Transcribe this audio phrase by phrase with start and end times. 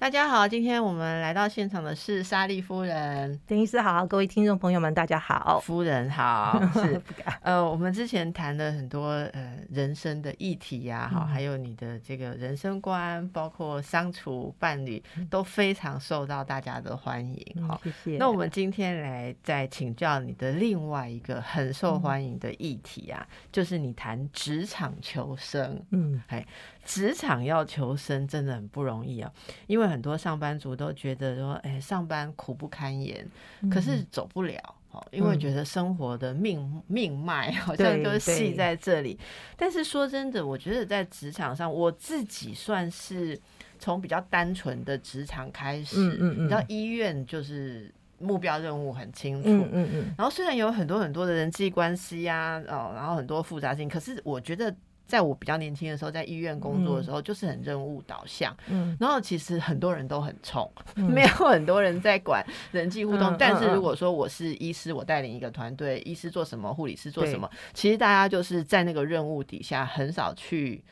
[0.00, 7.02] 大家好，今天我们来到现场的是莎莉夫人，邓医师好，各位听众朋友们，大家好，夫人好， 是
[7.42, 18.16] 呃，我们之前谈了很多呃人生的议题呀，哈，还有你的这个人生观，包括相处伴侣，都非常受到大家的欢迎，哈，谢谢。
[18.16, 26.46] 那我们今天来再请教你的另外一个很受欢迎的议题啊，就是你谈职场求生，嗯，哎。
[26.84, 29.30] 职场要求生真的很不容易啊，
[29.66, 33.26] 因为很多上班族都觉得说，哎，上班苦不堪言，
[33.70, 34.58] 可是走不了，
[34.90, 39.18] 哦，因为觉得生活的命命脉好像都系在这里。
[39.56, 43.38] 但是说真的，我觉得在职场上，我自己算是
[43.78, 54.74] 从比较单纯的职场开始，嗯嗯嗯，你知道医院就是目标任务很清楚，嗯嗯嗯，然后虽然有很多很多的人际关系呀，哦，然后很多复杂性，可是我觉得。
[55.10, 58.56] 在我比较年轻的时候，在医院工作的时候，就是很任务导向。
[58.68, 63.34] 嗯，然后其实很多人都很冲， 没有很多人在管人际互动。
[63.36, 70.82] 但是如果说我是医师，我带领一个团队，医师做什么，护理师做什么，其实大家就是在那个任务底下，很少去。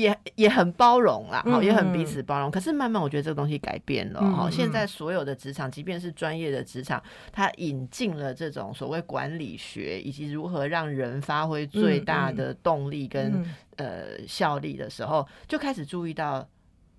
[0.00, 2.50] 也也很包容啦，好，也很彼此包容。
[2.50, 4.50] 可是慢慢，我觉得这个东西改变了哈。
[4.50, 13.44] 现在所有的职场，即便是专业的职场，它引进了这种所谓管理学，以及如何让人发挥最大的动力跟
[13.76, 16.46] 呃效力的时候，就开始注意到。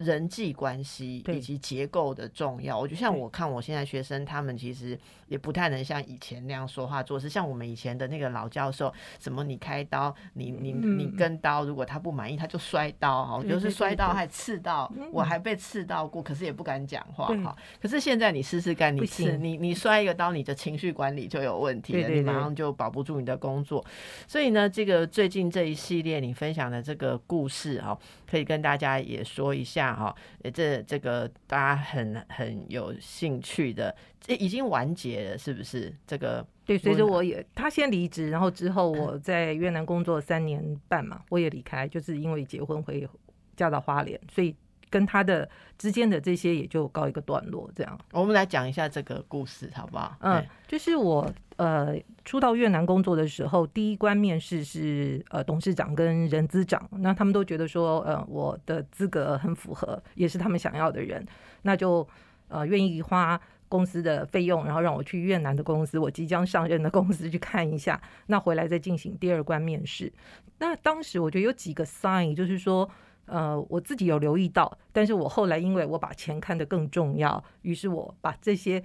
[0.04, 7.30] 人际关系以及结构的重要，我就像我看我现在学生，他们其实也不太能像以前那样说话做事。
[7.30, 17.56] 像我们以前的那个老教授，什么你开刀，你你你跟刀，如果他不满意，他就摔刀哈，就是摔刀还刺到，我还被刺到过，可是也不敢讲话哈。
[17.82, 23.86] 可是现在你试试看，你刺你你摔一个刀，你的情绪管理就有问题了，你马上就保不住你的工作。
[24.28, 27.98] 所以呢，这个最近这一系列你分享的这个故事哈，
[28.30, 29.91] 可以跟大家也说一下。
[29.96, 30.16] 哈，
[30.54, 35.94] 这这个大家很很有兴趣的，这已经完结了，是不是？
[36.06, 43.08] 这个对，随着我也他先离职，然后之后我在越南工作三年半嘛，我也离开，就是因为结婚会
[43.56, 44.56] 嫁到花莲，所以。
[44.92, 47.98] 跟他的之间的这些也就告一个段落，这样。
[48.12, 50.18] 我们来讲一下这个故事，好不好？
[50.20, 51.96] 嗯，就是我呃
[52.26, 61.24] 初到越南工作的时候，第一关面试是呃董事长跟人资长，那他们都觉得说呃我的资格很符合，也是他们想要的人，
[61.62, 62.08] 那就
[62.48, 63.40] 呃愿意花
[63.70, 70.12] 公司的费用，然后让我去越南的公司，我即将上任的公司去看一下，那回来再进行第二关面试。
[70.58, 72.90] 那当时我觉得有几个 sign，就是说。
[73.28, 78.84] 呃，我自己有留意到，但是我后来因为我把钱看得更重要，于是我把这些，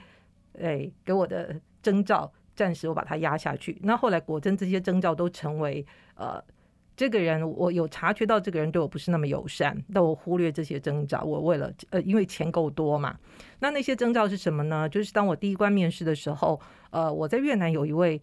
[0.61, 3.78] 哎，给我的征兆暂时我把它压下去。
[3.83, 5.87] 那后来果真这些征兆都成为，
[6.17, 6.43] 呃，
[6.97, 11.22] 这个人我有察觉到这个人对我不是那么友善，但我忽略这些征兆。
[11.22, 13.16] 我为了呃，因为钱够多嘛。
[13.61, 14.89] 那那些征兆是什么呢？
[14.89, 18.21] 就是当我第一关面试的时候，呃，我在越南有一位，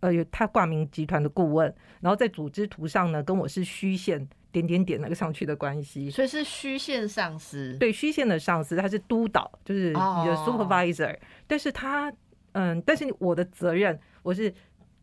[0.00, 4.28] 呃，他挂名集团的顾问，然后在组织图上呢，跟我是虚线。
[4.52, 7.76] 点点点那个上去的关系，所以是虚线上司。
[7.78, 11.16] 对，虚线的上司他是督导，就是你的 supervisor。
[11.46, 12.12] 但是他，
[12.52, 14.52] 嗯，但是我的责任，我是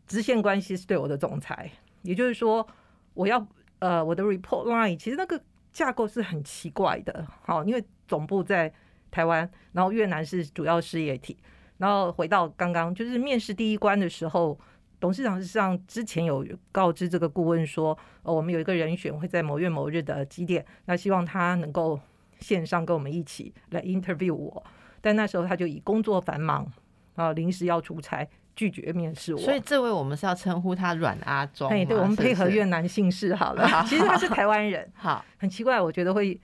[0.06, 1.70] 直线关系是对我的总裁。
[2.02, 2.66] 也就是说，
[3.14, 3.46] 我要
[3.78, 5.40] 呃，我的 report line 其实那个
[5.72, 7.26] 架构是很奇怪的。
[7.42, 8.72] 好，因为总部在
[9.10, 11.36] 台湾，然后越南是主要事业体。
[11.78, 14.58] 然后回到刚刚，就是面试第一关的时候。
[15.00, 22.00] 董事长实际上之前有告知这个顾问说，呃，我们有一个人选会在某月某日的几点，那希望他能够
[22.40, 24.60] 线上跟我们一起来 interview 我。
[25.00, 26.66] 但那时候他就以工作繁忙
[27.18, 29.40] 啊，临时要出差，拒绝面试我。
[29.40, 31.68] 所以这位我们是要称呼他阮阿忠。
[31.68, 33.68] 哎，对，我们配合越南姓氏好了。
[33.86, 34.90] 其实他是台湾人。
[34.94, 36.40] 好，很奇怪，我觉得会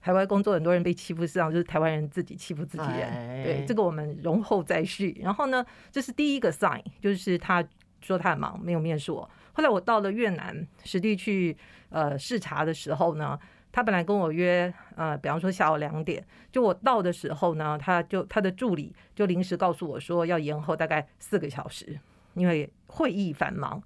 [0.00, 3.44] 海外工作很多人被欺负，实际上就是台湾人自己欺负自己人。
[3.44, 5.18] 对，这个我们容后再续。
[5.22, 7.64] 然后呢，这是第一个 sign，就是他。
[8.02, 9.30] 说他很忙，没有面试我。
[9.52, 11.54] 后来我到了越南实地去
[11.90, 13.38] 呃视察的时候呢，
[13.72, 21.98] 他本来跟我约呃，比方说下午两点，就我到的时候呢，他就他的助理就临时告诉我说要延后大概四个小时，
[22.34, 23.82] 因为会议繁忙。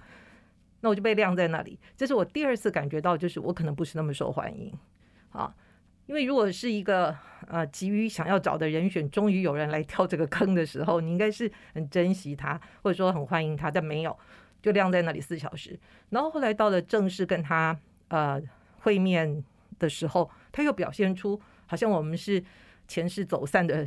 [0.81, 1.79] 那我就被晾在那里。
[1.97, 4.71] 这是我第二次感觉到，就是我可能不是那么受欢迎
[5.31, 5.55] 啊。
[6.05, 7.17] 因为如果是一个
[7.49, 14.15] 呃急于想要找的人选，终于有人来跳这个坑的时候，你应该是很珍惜他，或者说很欢迎他，但没有，
[14.61, 15.81] 就晾在那里四小时。
[16.11, 17.75] 然后后来到了正式跟他
[18.09, 18.39] 呃
[18.81, 19.43] 会面
[19.79, 22.43] 的时候，他又表现出好像我们是
[22.87, 23.87] 前世走散的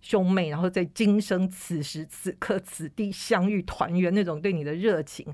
[0.00, 5.26] 兄妹，然后在今生此时此刻此地相遇团圆那种对你的热情。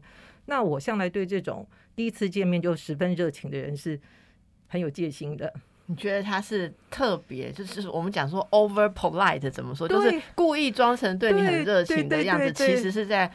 [0.46, 3.98] 那我向来对这种第一次见面就十分热情的人是
[4.68, 5.52] 很有戒心的。
[5.86, 13.30] 你觉得他是特别，就是我们讲说 over polite 怎么说，就是故意装成对你很热情的样子，其实是在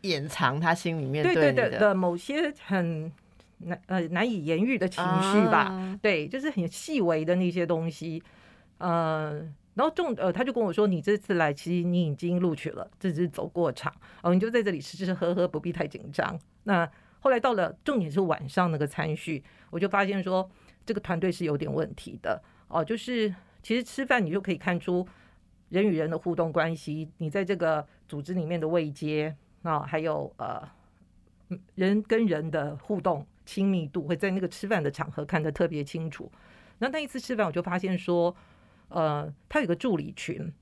[0.00, 3.12] 掩藏他心里面对你的某些很
[3.64, 5.98] 难呃难以言喻的情绪吧？
[6.02, 8.22] 对，就是很细微的那些东西。
[8.78, 9.32] 呃，
[9.74, 13.92] 然后重呃，他就跟我说：“你这次来，其实你已经录取了，这只是走过场
[14.22, 20.50] 哦，你就在这里吃吃喝喝，不必太紧张。”那后来到了重点是晚上那个餐叙，我就发现说。
[20.84, 23.32] 这个团队是有点问题的哦，就是
[23.62, 25.06] 其实吃饭你就可以看出
[25.68, 29.32] 人与人的互动关系，你在这个组织里面的位阶
[29.62, 30.60] 啊，还有呃
[31.76, 36.30] 人跟人的互动亲密度，会在那个吃饭的场合看得特别清楚。
[36.78, 38.34] 那那一次吃饭，我就发现说，
[38.88, 40.52] 呃，他有个助理群，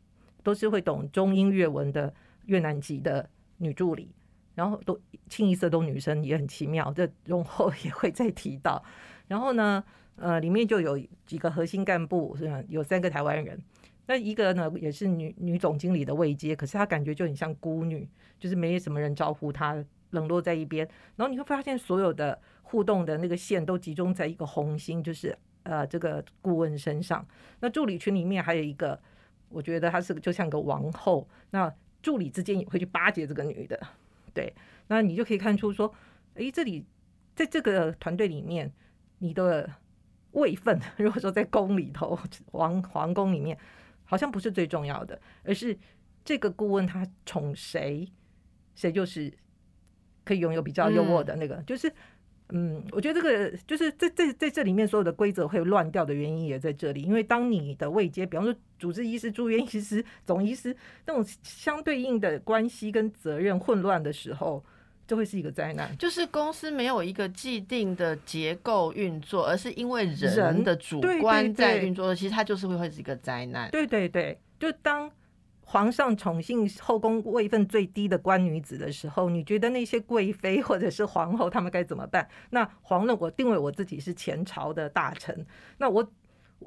[0.43, 2.13] 都是会懂中英越文的
[2.47, 3.29] 越南籍的
[3.59, 4.11] 女助理，
[4.55, 6.93] 然后都清一色都女生，也很奇妙。
[6.93, 8.83] 这容后也会再提到，
[9.29, 9.83] 然后呢？
[10.17, 12.37] 呃，里面就有几个核心干部，
[12.69, 13.59] 有三个台湾人，
[14.05, 18.07] 那一个呢也是女女总经理的位阶，可是她感觉就很像孤女，
[18.39, 20.87] 就是没什么人招呼她，冷落在一边。
[21.17, 22.39] 然后你会发现，所有的
[22.71, 27.27] 互动的那个线都集中在一个红心，就是呃这个顾问身上。
[27.61, 29.01] 那助理群里面还有一个，
[29.49, 33.79] 我觉得她是就像个王后，那助理之间也会去巴结这个女的，
[34.33, 34.53] 对。
[34.89, 35.93] 那你就可以看出说，
[36.35, 36.85] 哎，这里
[37.35, 38.73] 在这个团队里面，
[39.19, 39.69] 你的。
[40.35, 42.17] 位分， 如果说在宫里头，
[42.53, 43.59] 皇皇宫里面，
[44.05, 45.77] 好像不是最重要的，而是
[46.25, 48.07] 这个顾问他宠谁，
[48.77, 49.37] 谁就是
[50.25, 51.57] 可以拥有比较优渥的那个。
[51.65, 51.93] 就是，
[52.53, 60.77] 嗯，我觉得这个就是在在在这里面所有的规则会乱掉的原因也在这里，因为当你的位阶，比方说主治医师、住院医师、 总医师
[61.07, 64.65] 那种相对应的关系跟责任混乱的时候。
[65.07, 73.69] 就会是一个灾难，就是公司没有一个既定的结构运作，而是因为人的主观在运作，其实它就是会会是一个灾难。
[73.73, 75.11] 对对对，就当
[75.71, 82.29] 皇上宠幸后宫位分最低的官女子的时候，你觉得那些贵妃或者是皇后他们该怎么办？
[82.51, 85.47] 那皇上，我定位我自己是前朝的大臣，
[85.79, 86.05] 那我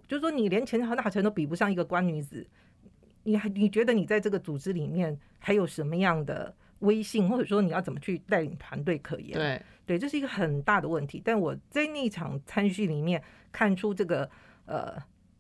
[0.08, 2.48] 就说你连前朝大臣都比不上一个官女子，
[3.24, 6.56] 你还你觉得你在这个组织里面还有什么样的？
[6.80, 9.34] 威信，或者说你要怎么去带领团队可言？
[9.34, 11.22] 对对，这是一个很大的问题。
[11.24, 13.24] 但我在那场参叙里面
[13.54, 14.30] 看出这个
[14.66, 14.94] 呃，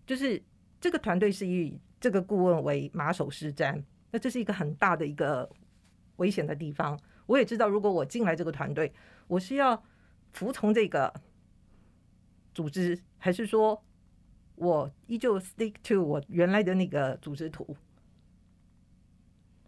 [0.05, 0.41] 就是
[0.79, 5.49] 这个团队是以这个顾问为马首是瞻，那这是一个很大的一个
[6.17, 6.99] 危险的地方。
[7.27, 8.91] 我也知道，如果我进来这个团队，
[9.25, 9.81] 我是要
[10.33, 11.13] 服从这个
[12.53, 13.81] 组织，还是说
[14.55, 17.73] 我依旧 stick to 我原来的那个组织图？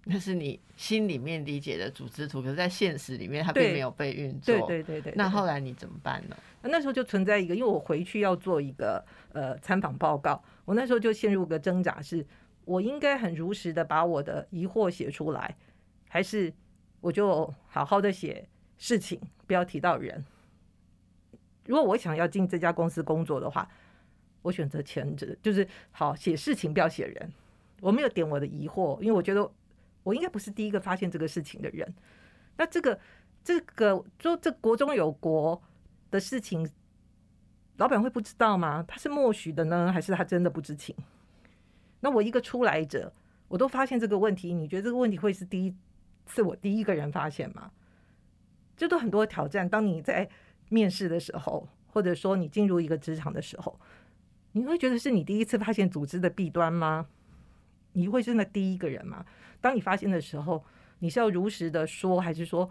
[0.08, 4.56] 那是你心里面理解的组织图，可是，在现实里面，它并没有被运作。
[4.68, 5.14] 对对对对。
[5.16, 6.38] 那后来你怎么办呢？
[6.62, 9.04] 那时候就存在一个，因为我回去要做一个
[9.34, 12.24] 呃参访报告，我那时候就陷入个挣扎：是
[12.66, 15.58] 我应该很如实的把我的疑惑写出来，
[16.08, 16.54] 还是
[17.02, 18.48] 我就好好的写
[18.78, 20.24] 事情，不要提到人？
[21.66, 23.68] 如果我想要进这家公司工作的话，
[24.44, 27.34] 我选择前者，就是好写事情，不要写人。
[27.82, 29.52] 我没有点我的疑惑，因为我觉得。
[30.06, 31.94] 我应该不是第一个发现这个事情的人。
[32.58, 32.98] 那这个
[33.44, 35.62] 这个说这国中有国
[36.12, 36.70] 的事情，
[37.78, 38.86] 老板会不知道吗？
[38.88, 40.96] 他是默许的呢，还是他真的不知情？
[42.02, 43.12] 那我一个出来者，
[43.48, 45.76] 我都发现这个问题，你觉得这个问题会是第一
[46.26, 47.72] 次我第一个人发现吗？
[48.78, 49.68] 这都很多挑战。
[49.68, 50.30] 当你在
[50.70, 53.80] 面试的时候，或者说你进入一个职场的时候，
[54.52, 57.08] 你会觉得是你第一次发现组织的弊端吗？
[57.94, 59.26] 你会真的第一个人吗？
[59.66, 60.64] 当你发现的时候，
[61.00, 62.70] 你是要如实的说，还是说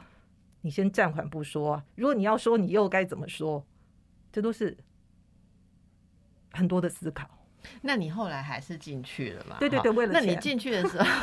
[0.61, 1.83] 你先暂缓不说？
[1.97, 3.67] 如果你要说，你又该怎么说？
[4.31, 4.79] 这都是
[6.53, 7.29] 很多的思考。
[7.83, 9.57] 那你后来还是进去了嘛？
[9.59, 11.05] 对对对，为了那你进去的时候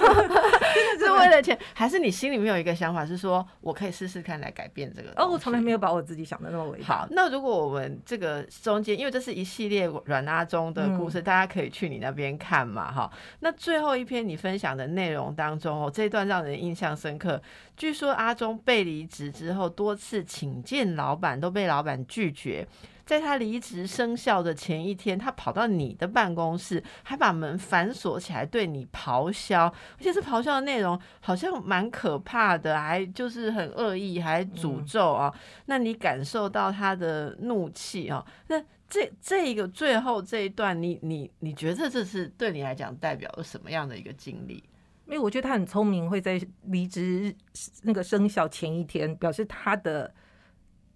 [1.00, 5.12] 是为了钱，还是你心里面有一个想法是说我可以试试看来改变这个？
[5.16, 6.86] 哦，我从来没有把我自己想的那么伟大。
[6.86, 13.12] 好，那如果我们这个中间，因为这是一系列软阿中的故事，大家可以去你那边看嘛，哈。
[13.40, 17.42] 那最后一篇你分享的内容当中哦，这段让人印象深刻。
[17.76, 22.68] 据说阿中被离职之后，多次请见老板都被老板拒绝。
[23.12, 35.30] 在他离职生效的前一天，他跑到你的办公室，还把门反锁起来，对你咆哮，而且是咆哮的内容好像蛮可怕的，还就是很恶意，还诅咒啊。
[35.66, 38.26] 那你感受到他的怒气啊？
[38.48, 44.64] 那这这一个最后这一段，你你你觉得这是对你来讲代表了什么样的一个经历？
[45.06, 47.36] 因为我觉得他很聪明，会在离职
[47.82, 50.14] 那个生效前一天，表示他的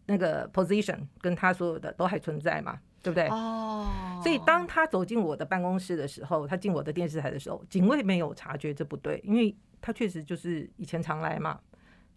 [0.06, 3.28] 那个 position 跟他所有的都还存在嘛，对不对？
[3.28, 4.20] 哦。
[4.24, 11.60] 所以当他走进我的办公室的时候，他进我的电视台的时候，警卫没有察觉这不对，因为他确实就是以前常来嘛，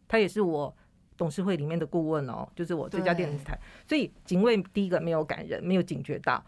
[0.06, 0.74] 他也是我。
[1.16, 6.40] 董事会里面的顾问哦，就是我这家电视台，所以警卫第一个没有感人，没有警觉到，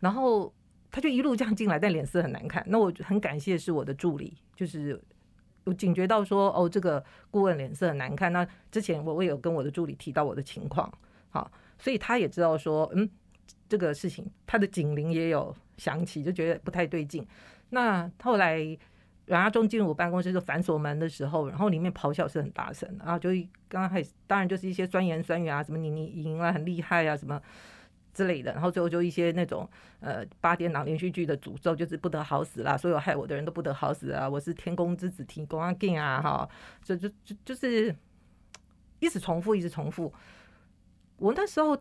[0.00, 0.52] 然后
[0.90, 2.62] 他就一路这样进来，但脸色很难看。
[2.68, 5.02] 那我很感谢是我的助理，就是
[5.64, 8.32] 有警觉到说，哦，这个顾问脸色很难看。
[8.32, 10.92] 那之前我我有跟我的助理提到我的情况，
[11.30, 13.08] 好，所以他也知道说，嗯，
[13.68, 17.26] 这个事情他的警铃也有响起，就觉得不太对劲。
[17.70, 18.78] 那后来。
[19.26, 23.30] 阮阿忠进入我办公室就反锁门的时候，然后里面咆哮是很大声，然后就
[23.68, 27.40] 刚刚开始，当然就是一些酸言酸语啊，什么你你赢了很厉害啊，什么
[28.12, 29.68] 之类的，然后最后就一些那种
[30.00, 36.48] 呃八点档连续剧的诅咒，就是不得好死啦，所有害我的人都不得好死啊，我是天公之子，提供阿进啊，哈，
[36.82, 37.94] 就就就就是
[39.00, 40.12] 一直重复，一直重复。
[41.16, 41.76] 我那时候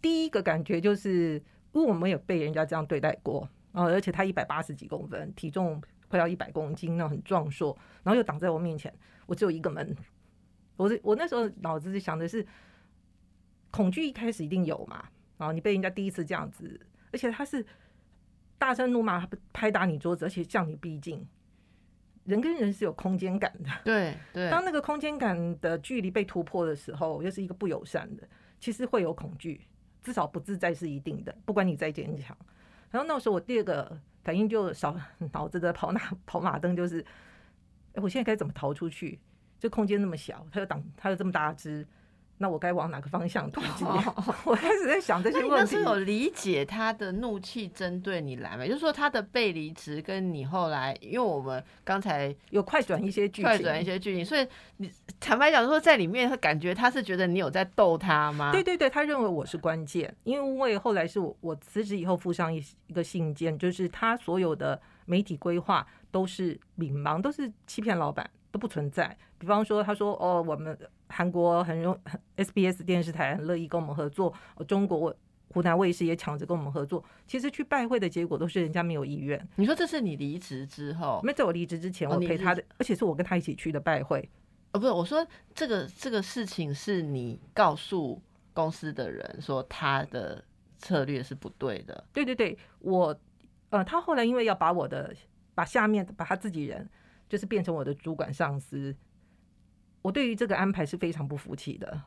[0.00, 1.42] 第一个感觉就是，
[1.72, 5.82] 因为我们有被人家这样对待过，哦，而且他一百八十几公分，体重。
[6.06, 8.92] 快要一百公斤，那很壮硕，然后又挡在我面前，
[9.26, 9.96] 我只有一个门。
[10.76, 12.46] 我我那时候脑子里想的是，
[13.72, 15.08] 恐惧一开始一定有嘛，
[15.52, 16.80] 你被人家第一次这样子，
[17.12, 17.64] 而且他是
[18.58, 21.26] 大声怒骂、拍打你桌子，而且向你逼近。
[22.24, 24.50] 人跟人是有空间感的，对对。
[24.50, 28.26] 当那个空间感的距离被突破的时候，又是一个不友善的，
[28.58, 29.60] 其实会有恐惧，
[30.02, 32.36] 至少不自在是一定的，不管你再坚强。
[32.90, 34.00] 然后那时候我第二个。
[34.24, 34.98] 反应就少，
[35.34, 37.04] 脑子的跑马跑马灯就是，
[37.92, 39.20] 哎，我现在该怎么逃出去？
[39.58, 41.86] 这空间那么小，它又挡，它又这么大只。
[42.38, 43.86] 那我该往哪个方向推进？
[44.44, 45.54] 我开始在想这些问题。
[45.56, 48.66] 那是有理解他的怒气针对你来吗？
[48.66, 54.46] 就是说他的背离值跟你后来，因为我们刚才有快转一些剧情，快转一些剧情，所以
[54.78, 58.50] 你坦白讲说，在里面他感觉他是觉得你有在逗他吗？
[58.52, 68.28] 对对对，他认为我是关键，因为后来是我我辞职以后附上一一个信件，就是他所有的媒体规划都是冥茫，都是欺骗老板。
[68.54, 69.18] 都不存在。
[69.36, 70.78] 比方说，他说：“哦，我们
[71.14, 71.96] 韩国很容
[72.36, 74.34] SBS 电视台很乐意跟我们合作，
[74.66, 75.14] 中国
[75.48, 77.04] 湖南卫视也抢着跟我们合作。
[77.26, 79.48] 其实去拜会的结果都是人家没有意愿。
[79.54, 81.20] 你说这是你离职之后？
[81.22, 84.28] 没在我离职之前，我陪他的，而且是我跟他一起去的拜会。
[84.72, 88.20] 哦，不是，我说这个这个事情是你告诉
[88.52, 90.44] 公司的人说他的
[90.78, 92.04] 策略是不对的。
[92.12, 93.16] 对对对，我
[93.70, 95.14] 呃，他后来因为要把我的
[95.54, 96.90] 把下面把他自己人。
[97.26, 98.94] 就是变成我的主管上司，
[100.04, 101.98] 我对于这个安排是非常不服气的。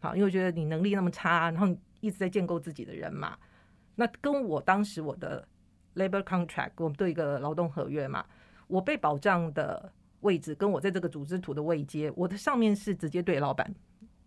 [0.00, 1.68] 好，因为我觉得你能力那么差，然后
[2.00, 3.38] 一直在建构自己的人嘛，
[3.94, 5.46] 那跟我当时我的
[5.94, 8.26] labor contract，我们对一个劳动合约嘛，
[8.66, 13.72] 我被保障的位置跟我在这个组织图的位阶，我的上面是直接对老板。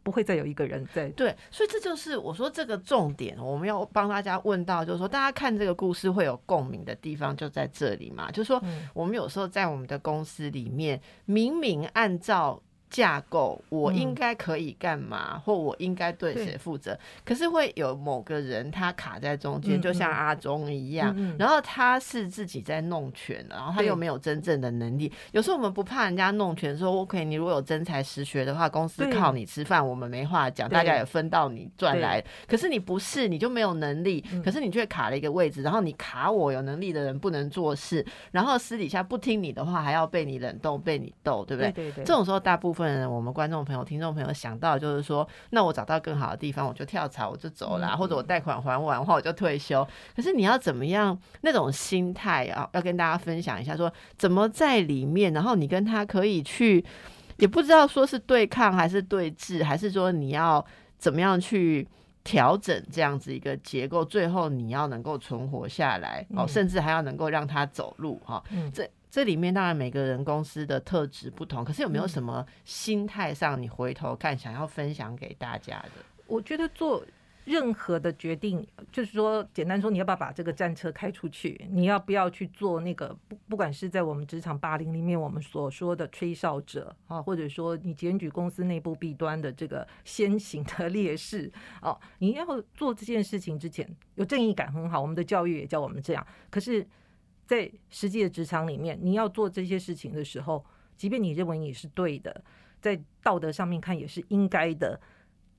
[0.01, 12.59] 不会再有一个人在对，所以这就是我说这个重点，我们要帮大家问到，就是说大家看这个故事会有共鸣的地方就在这里嘛，就是说我们有时候在我们的公司里面，明明按照。
[12.89, 16.97] 架构，我应该可以干嘛，或我应该对谁负责？
[17.23, 25.11] 可是会有某个人他卡在中间，就像阿忠一样，然后他是自己在弄权，然后他又没有真正的能力。
[25.31, 32.23] 有时候我们不怕人家弄权，说 OK，你如果有真才实学的话，公司靠你吃饭，我们没话讲，大家也分到你赚来。
[32.47, 41.71] 可是你不是，你就没有能力，可是你却卡了一个位置，然后你卡我有能力的人不能做事，然后私底下不听你的话，还要被你冷冻，被你斗，对不对？
[41.71, 42.03] 对对。
[42.03, 42.78] 这种时候，大部分。
[42.85, 49.87] 我们观众朋友、听众朋友想到就是说，那我找到更好的地方，我就跳槽，我就走了，或者我贷款还完的话，我就退休。
[50.15, 52.69] 可是你要怎么样那种心态啊？
[52.73, 56.83] 要跟大家分享一下，说怎么在里面，然后你跟他可以去，
[57.37, 60.65] 也不知道说是对抗还是对峙，还是说你要
[60.97, 61.87] 怎么样去
[62.23, 68.43] 调整这样子一个结构，最后你要能够存活下来哦，甚至还要能够让他走路哈。
[68.73, 75.89] 这这里面当然每个人公司的特质不同，可是有没有什么心态上你回头看想要分享给大家的？
[76.27, 77.03] 我觉得做
[77.43, 81.65] 任何的决定，就是说，简单说，你要不要把这个战车开出去？
[81.71, 83.35] 你要不要去做那个不？
[83.49, 91.51] 不管是在我们职场霸凌里面，我们所说的吹哨者啊，或者说你检举公司内部弊端的这个先行的劣势
[91.81, 95.01] 哦，你要做这件事情之前，有正义感很好。
[95.01, 96.27] 我们的教育也教我们这样。
[96.51, 96.85] 可是，
[97.49, 100.63] 在实际的职场里面，你要做这些事情的时候，
[100.95, 102.43] 即便你认为你是对的，
[102.79, 105.01] 在道德上面看也是应该的。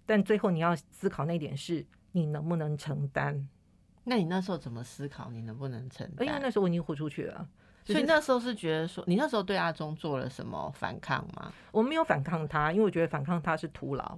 [0.07, 3.49] 但最后你要思考那点是，你能不能承担？
[4.05, 5.33] 那你那时候怎么思考？
[5.33, 6.25] 你能不能承担？
[6.29, 7.49] 因为那时候我已经豁出去了，
[7.85, 11.53] 所以那时候是觉得说，你那时候对阿忠做了什么反抗吗？
[11.73, 14.17] 我没有反抗他，因为我觉得反抗他是徒劳，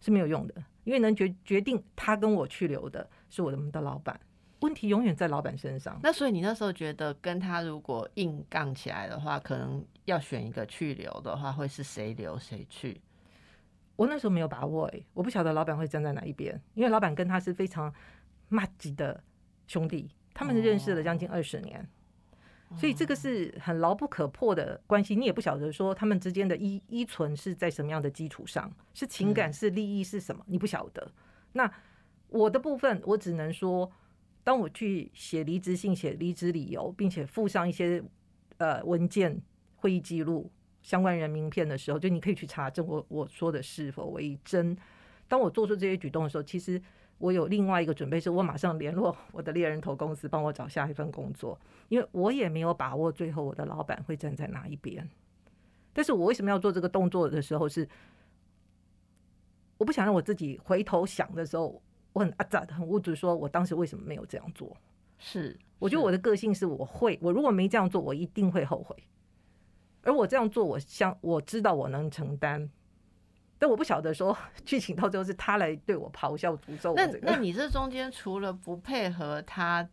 [0.00, 0.54] 是没有用的。
[0.84, 4.20] 因为能决决定他跟我去留的是我们的老板，
[4.64, 6.00] 问题永远在老板身上。
[6.02, 12.98] 那所以你那时候觉得跟他如果硬杠起来的话，可能要选一个去留的话，会是谁留谁去？
[13.94, 17.92] 我那时候没有把握哎，我不晓得老板会站在哪一边，因为老板跟他是非常
[18.48, 19.22] 骂级的
[19.66, 21.86] 兄弟，他们认识了将近二十年，
[22.74, 25.14] 所以这个是很牢不可破的关系。
[25.14, 31.06] 你也不晓得说他们之间的依依存是在什么样的基础上，是情感是利益是什么，你不晓得。
[31.52, 31.70] 那
[32.28, 33.92] 我的部分，我只能说，
[34.44, 38.00] 当我去写离职信、写离职理由，并且附上一些
[38.58, 39.40] 呃文件、
[39.74, 40.48] 会议记录。
[40.82, 44.76] 相关人名片的时候，就你可以去查证我我说的是否为真。
[45.26, 46.78] 当我做出这些举动的时候，其实
[47.16, 51.58] 我有另外一个准备，是我马上联络我的猎人头公司，帮我找下一份工作，
[51.88, 55.08] 因为我也没有把握最后我的老板会站在哪一边。
[55.94, 57.88] 但是我为什么要做这个动作的时候，是
[59.78, 61.82] 我不想让我自己回头想的时候，
[62.14, 64.74] 我很阿扎的很无助，说我当时为什么没有这样做？
[65.18, 68.96] 是，我觉得我的个性是我会，我如果没这样做，我一定会后悔。
[70.02, 72.70] 而我这样做，我相我知道我能承担，
[73.58, 76.94] 但我不晓得说剧情到最后是他来对我咆哮诅咒。
[76.94, 79.88] 那那你这中间除了不配合他，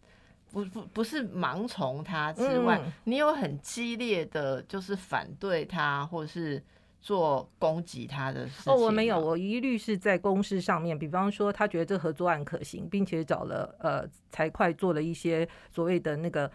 [0.52, 6.62] 不不不是盲从他之外，你有很激烈的就是反对他，或是
[7.02, 8.72] 做攻击他的事情？
[8.72, 16.50] 哦，我没有，我一律是在公事上面，比方说他觉得这合作案可行，并且找了呃财会做了一些所谓的那个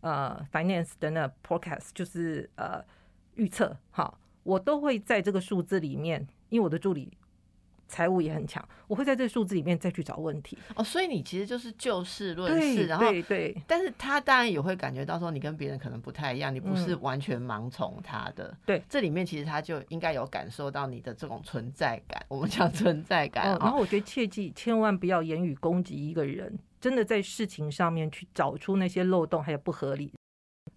[0.00, 2.84] 呃 finance 的那 forecast，就是呃。
[3.34, 7.10] 预测好，我都会在这个数字里面，因为我的助理
[7.92, 10.56] 财务也很强，我会在这个数字里面再去找问题。
[10.74, 18.56] 哦，所以你其实就是就事论事，然后对对，但是他当然也会感觉到说你跟别人可能不太一样，你不是完全盲从他的。
[18.64, 23.44] 对，这里面其实他就应该有感受到你的这种存在感，我们讲存在感。
[23.60, 30.10] 然后我觉得切记千万不要言语攻击一个人，真的在事情上面去找出那些漏洞还有不合理。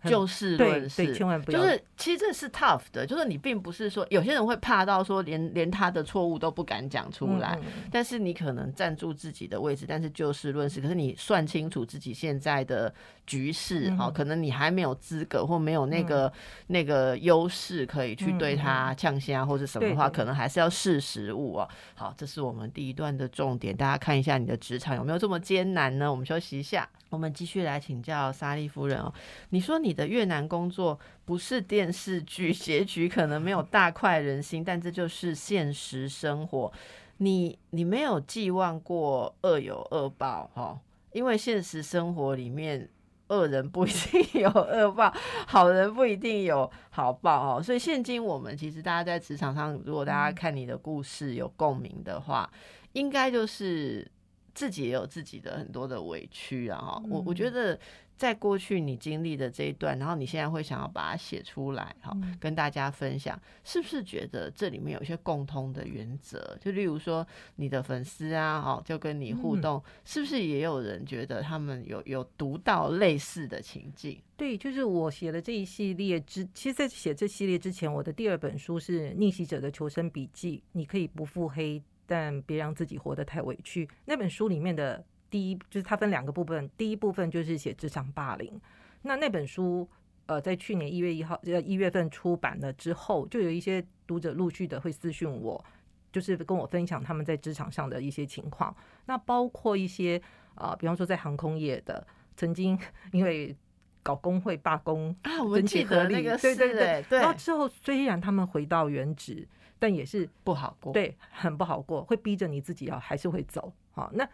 [0.09, 1.59] 就事论事，千万不要。
[1.59, 7.59] 就是其实这是 tough 的，就是你并不是说有些人会怕到说连连他的错误都不敢讲出来，
[7.91, 10.79] 但是你可能站住自己的位置，但是就事论事。
[10.79, 12.93] 可是你算清楚自己现在的
[13.25, 16.31] 局势，哈，可能你还没有资格或没有那个
[16.67, 21.67] 那个优势可以去对他呛虾或者什么的话，可能还是要试实物哦。
[21.95, 26.11] 好，这是我们第一段的重点，大家看一下你的职场有没有这么艰难呢？
[26.11, 29.11] 我们休息一下，我们继续来请教莎莉夫人哦。
[29.49, 29.94] 你说你。
[29.95, 36.71] 的越南工作不是电视剧 结局，可能没有大快人心，但这就是现实生活。
[37.17, 40.77] 你你没有寄望过恶有恶报哈，
[41.13, 42.89] 因为现实生活里面
[43.29, 45.13] 恶人不一定 有恶报，
[45.47, 47.63] 好人不一定有好报哦。
[47.63, 52.51] 所以现今我们其实大家在职场上，如果大家看你的故事有共鸣的话，
[52.91, 54.05] 应该就是
[54.53, 56.77] 自己也有自己的很多的委屈啊。
[56.77, 57.79] 哈，我我觉得。
[58.17, 66.57] 在过去你经历的这一段，然后你现在会想要把它写出来，哈，跟大家分享，是不是觉得这里面有一些共通的原则？
[66.61, 74.21] 就例如说你的粉丝啊，哈，就跟你互动，是不是也有人觉得他们有有读到类似的情境？
[74.37, 83.89] 对，就是我写了这一系列之，其实，在写这系列之前，我的第二本书是《逆袭者的求生笔记》，你可以不腹黑，但别让自己活得太委屈。
[84.05, 85.03] 那本书里面的。
[85.35, 88.57] 第一就是它分两个部分，第一部分就是写职场霸凌。
[89.01, 89.85] 那那本书，
[90.27, 95.61] 呃，在去年一月一号呃一月份出版了之后，就有一些读者陆续的会私讯我，
[96.09, 98.73] 就是跟我分享他们在职场上的一些情况。
[99.07, 100.21] 那包括一些
[100.55, 102.79] 呃，比方说在航空业的，曾经
[103.11, 103.53] 因为
[104.01, 107.19] 搞工会罢工啊，我们记得那个对对对对。
[107.19, 109.45] 然后之后虽然他们回到原职，
[109.79, 113.73] 但也是不好过，对，很不好过，会逼着你自己要还是会走。
[113.91, 114.25] 好，那。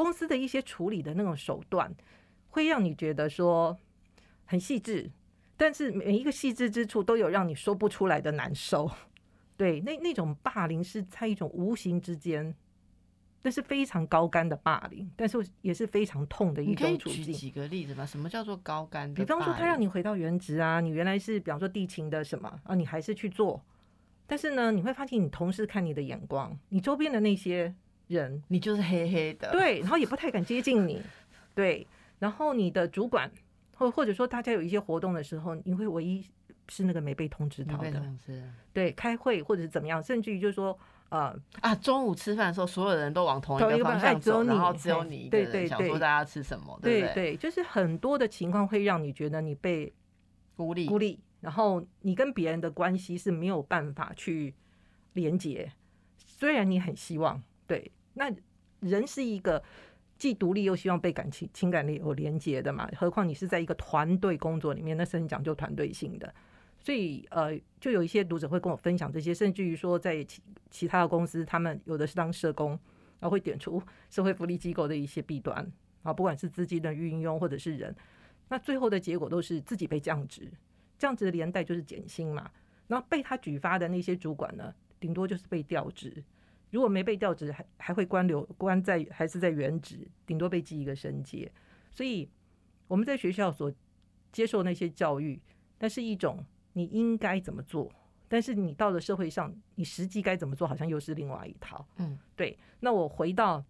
[0.00, 1.94] 公司的一些处理的那种手段，
[2.48, 3.76] 会让你觉得说
[4.46, 5.10] 很细致，
[5.58, 8.90] 但是每一个细致之处都有让你说不出来的难受。
[9.58, 12.54] 对，那那种霸凌是在一种无形之间
[13.42, 17.24] 那是非常高干的霸凌，但是也是非常痛的一种处境。
[17.24, 18.06] 举几个例子吧？
[18.06, 19.12] 什么叫做高干？
[19.12, 23.62] 比方说，他让你回到原职啊，你原来是比方说地勤的什么啊，你还是去做，
[24.26, 27.74] 但是呢，你会发现你同事看你的眼光，你周边的那些
[28.14, 31.00] 人，你就是黑黑的，对，然后也不太敢接近你，
[31.54, 31.86] 对，
[32.18, 33.30] 然后你的主管
[33.74, 36.24] 或或者说大家有一些活动的时候，你会唯一
[36.68, 38.02] 是那个没被通知到的，
[38.72, 40.78] 对，开会或者是怎么样，甚至于就是说。
[41.10, 41.74] 呃啊！
[41.74, 47.36] 中午吃饭的时候，所有人都往同一个方向走，然后只有你一个人想说大家吃什么，对不对？
[47.36, 49.92] 就是很多的情况会让你觉得你被
[50.54, 54.54] 孤立，孤立，然后你跟别人的关系是没有办法去
[55.14, 55.72] 连接。
[56.24, 58.32] 虽然你很希望，对，那
[58.80, 59.62] 人是一个
[60.18, 62.88] 既独立又希望被感情情感力有连接的嘛？
[62.96, 66.34] 何况你是在一个团队工作里面，那是很讲究团队性的。
[66.82, 72.70] 所以，呃，就有一些读者会跟我分享这些，甚至于说，在其其他的公司，他们有的是当社工，
[73.18, 75.70] 然后会点出社会福利机构的一些弊端
[76.02, 77.94] 啊，不管是资金的运用或者是人，
[78.48, 80.50] 那最后的结果都是自己被降职，
[80.98, 82.50] 降职的连带就是减薪嘛。
[82.88, 86.24] 然后被他举发的那些主管呢，顶多就是被调职，
[86.70, 91.50] 如果没被调职，还还会关留关在还是在原职，顶多被记一个升阶。
[91.90, 92.28] 所以
[92.88, 93.72] 我们在学校所
[94.32, 95.40] 接受那些教育，
[95.78, 96.44] 那是一种。
[96.74, 97.90] 你应该怎么做？
[98.28, 101.84] 但是你到了社会上，你实际该怎么做，好像又是另外一套。
[101.96, 102.56] 嗯，对。
[102.78, 103.64] 那我回到，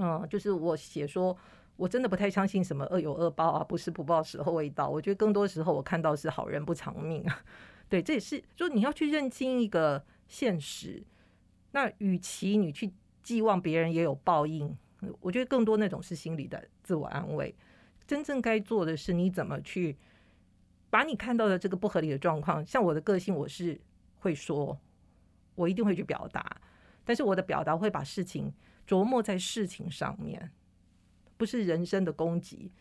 [0.00, 1.34] 嗯，就是我写说，
[1.76, 4.88] 我真的不太相信什么恶有恶报啊，不是不报时候未到。
[4.88, 7.44] 我觉得更多时候我看到是好人不长命啊。
[7.88, 11.04] 对，这也是说你要去认清一个现实。
[11.72, 14.76] 那与其你去寄望别人也有报应，
[15.20, 17.54] 我觉得更多那种是心理的自我安慰。
[18.06, 19.96] 真正该做的是你怎么去。
[20.92, 23.80] 把你看到的这个不合理的状况，像我的个性，我是
[24.18, 24.76] 会说，
[25.54, 26.60] 我一定会去表达，
[27.04, 28.52] 但是我的表达会把事情
[28.88, 30.50] 琢磨在事情上面，
[31.36, 32.72] 不是人身的攻击。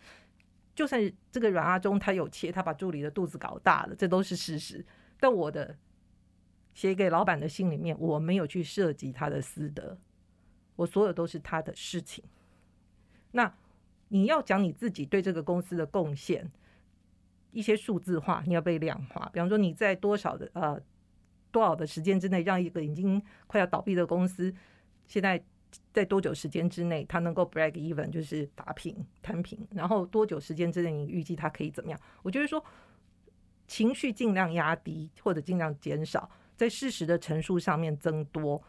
[0.73, 0.99] 就算
[1.31, 4.83] 这个阮阿忠他有切，他把助理的肚子搞大了，这都是事实。
[5.19, 5.77] 但我的
[6.73, 9.97] 写给老板的信里面，我没有去涉及他的私德，
[10.75, 12.23] 我所有都是他的事情。
[13.31, 13.53] 那
[14.07, 16.51] 你要讲你自己对这个公司的贡献。
[17.51, 19.27] 一些数字化，你要被量化。
[19.33, 20.79] 比方说，你在多少的呃
[21.49, 24.53] 多少的时间之内，让一个已经快要倒闭的公司，
[25.07, 25.43] 现在
[25.91, 29.67] 在多久时间之内，它能够 break even，就是打平摊平？
[29.71, 31.99] 然后多久时间之内，你预计它可以怎么样？
[32.21, 32.63] 我觉得说，
[33.65, 38.61] 情绪尽量压低，或者尽量减少，在事实的陈述上面增多。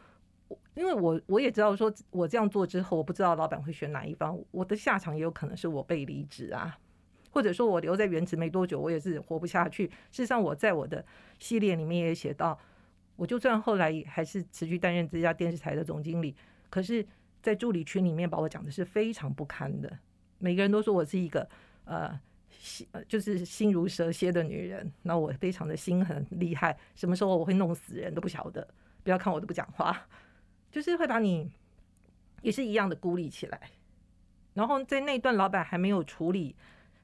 [0.74, 6.78] 因为我我也知道，说我这样做之后，我不知道老板会选哪一方，我的下场也有可能是我被离职啊。
[7.32, 9.88] 或者说我留在原职没多久，我也是活不下去。
[10.12, 11.04] 事实上，我在我的
[11.40, 12.56] 系列里面也写到，
[13.16, 16.36] 我就算后来还是持续担任这家电视台的总经理，
[16.68, 17.04] 可是，
[17.42, 19.98] 在助理群里面把我讲的是非常不堪的。
[20.38, 21.48] 每个人都说我是一个
[21.84, 22.18] 呃
[22.60, 28.68] 心就是心如蛇蝎的女人，那我非常的心很厉害，什么时候我会弄死人都不晓得。
[29.02, 30.06] 不要看我都不讲话，
[30.70, 31.50] 就是会把你
[32.42, 33.70] 也是一样的孤立起来。
[34.52, 36.54] 然后在那段老板还没有处理。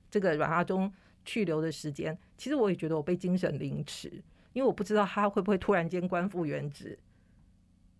[0.08, 0.90] 这个阮阿忠
[1.24, 4.08] 去留的时间，其实我也觉得我被精神凌迟，
[4.52, 6.96] 因为我不知道他会不会突然间官复原职，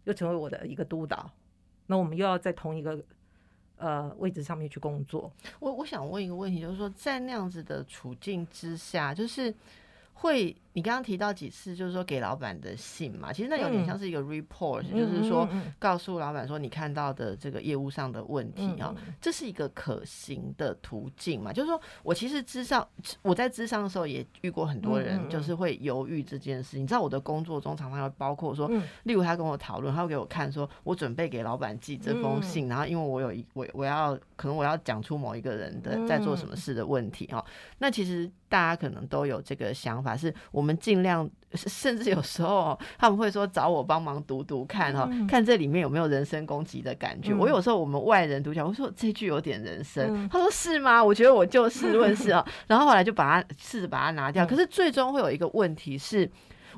[0.04, 1.28] 又成为我的一个督导，
[1.86, 3.04] 那我们又要在同一个
[3.78, 5.32] 呃位置上面去工作。
[5.60, 9.54] 我我想问一个问题，就是说在那样子的处境之下，就是
[10.14, 10.54] 会。
[10.76, 21.50] 你刚刚提到几次，就是说给老板的信嘛，其实那有点像是一个 report，就是说告诉老板说你看到的这个业务上的问题啊，这是一个可行的途径嘛。
[21.50, 22.86] 就是说我其实智商，
[23.22, 26.78] 我在智商的时候也遇过很多人，就是会犹豫这件事。
[26.78, 28.70] 你知道我的工作中常常会包括说，
[29.04, 37.42] 例如他跟我讨论，他会给我看说我准备给老板寄这封信，然后因为我有一我我要可能我要讲出某一个人的在做什么事的问题哦。
[37.78, 40.65] 那其实大家可能都有这个想法，是我。
[40.66, 47.32] 我们尽量，甚至有时候他们会说找我帮忙读读看哈，看这里面有没有人身攻击的感觉。
[47.32, 51.04] 我有时候我们外人读起来，我说这句有点人身，他说是吗？
[51.04, 52.44] 我觉得我就事论事啊。
[52.66, 54.44] 然后后来就把它试着把它拿掉。
[54.44, 56.28] 可是最终会有一个问题是，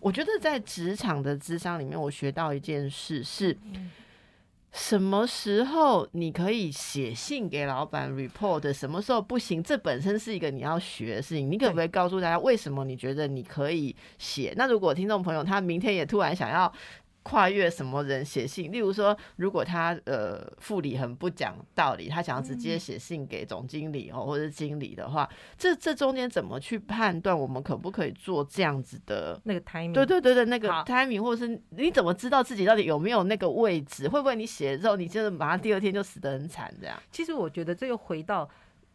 [0.03, 3.57] 我觉得在职场的智商里面，我学到一件事是。
[4.73, 8.73] 什么时候你可以写信给老板 report？
[8.73, 9.63] 什么时候不行？
[9.63, 11.51] 这本身是一个你要学的事情。
[11.51, 14.55] 你可不可以告诉大家，为什么你觉得你可以写？
[14.57, 16.73] 那如果听众朋友他明天也突然想要。
[17.29, 18.73] 跨越什么人写信？
[18.73, 27.39] 例如说，如果他呃副理很不讲道理，他想要直接写信给总经理哦，或者是经理的话，这这中间怎么去判断？
[27.39, 29.93] 我们可不可以做这样子的那个 timing？
[29.93, 34.09] 对对对对，那个 timing，或者是你怎么知道自己到底有没有那个位置？
[34.09, 36.99] 会不会你写了之后，你真的马上第二天就死得很惨这样？
[37.13, 38.49] 其实我觉得这又回到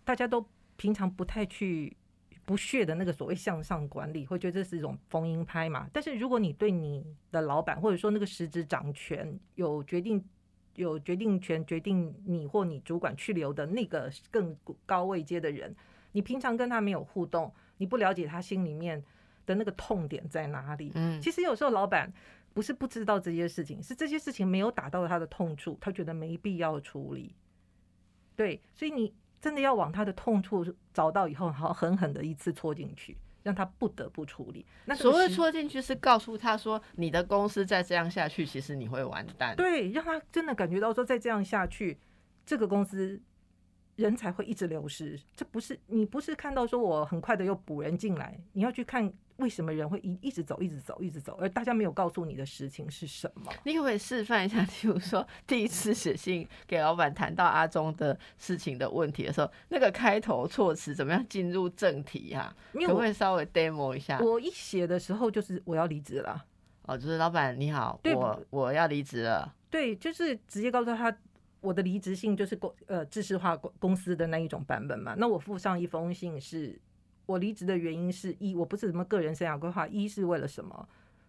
[0.03, 0.43] 大家都
[0.75, 1.95] 平常不太去。
[2.45, 5.87] 不屑的那个所谓向上管理，会觉得这是一种逢迎拍嘛？
[5.93, 10.21] 但是如果你对你的老板或者说那个实质掌权有决定、
[10.75, 14.53] 有决定权，决定你或你主管去留的那个更
[14.85, 15.73] 高位阶的人，
[16.11, 19.01] 你平常跟他没有互动，你不了解他心里面
[19.45, 20.91] 的那个痛点在哪里。
[20.95, 22.11] 嗯，其实有时候老板
[22.53, 27.33] 不是不知道这些事情，是这些事情没有打到他的痛处，他觉得没必要处理。
[28.35, 29.13] 对，所以你。
[29.43, 34.65] 真的要往他的痛处找到以后，好狠狠的一次戳进去，让他不得不处理。
[34.85, 39.53] 那所谓戳进去是告诉他说，你的公司再这样下去，其实你会完蛋。
[39.57, 41.99] 对，让他真的感觉到说，再这样下去，
[42.45, 43.21] 这个公司
[43.97, 45.19] 人才会一直流失。
[45.35, 49.13] 这不是你不是看到说我很快的又补人进来，你要去看。
[49.37, 53.51] 为什么人会一一直走，一直走，一直走，而大家没有告诉你的事情是什么？
[53.63, 54.63] 你可不可以示范一下？
[54.65, 62.55] 比如说，第一次写信给老板谈到阿忠的事情的问题的时候，那个开头措辞怎么样进入正题呀？
[62.73, 64.19] 可不可以稍微 demo 一下？
[64.19, 66.45] 我一写的时候就是我要离职了。
[66.83, 69.51] 哦，就是老板你好，我我要离职了。
[69.69, 71.15] 对，就是直接告诉他
[71.59, 75.15] 我的离职信就是公呃知识化公公司的那一种版本嘛。
[75.17, 76.79] 那我附上一封信是。
[77.25, 80.87] 我离职的原因是一，我不是什么个人生涯规划，一是为了什么？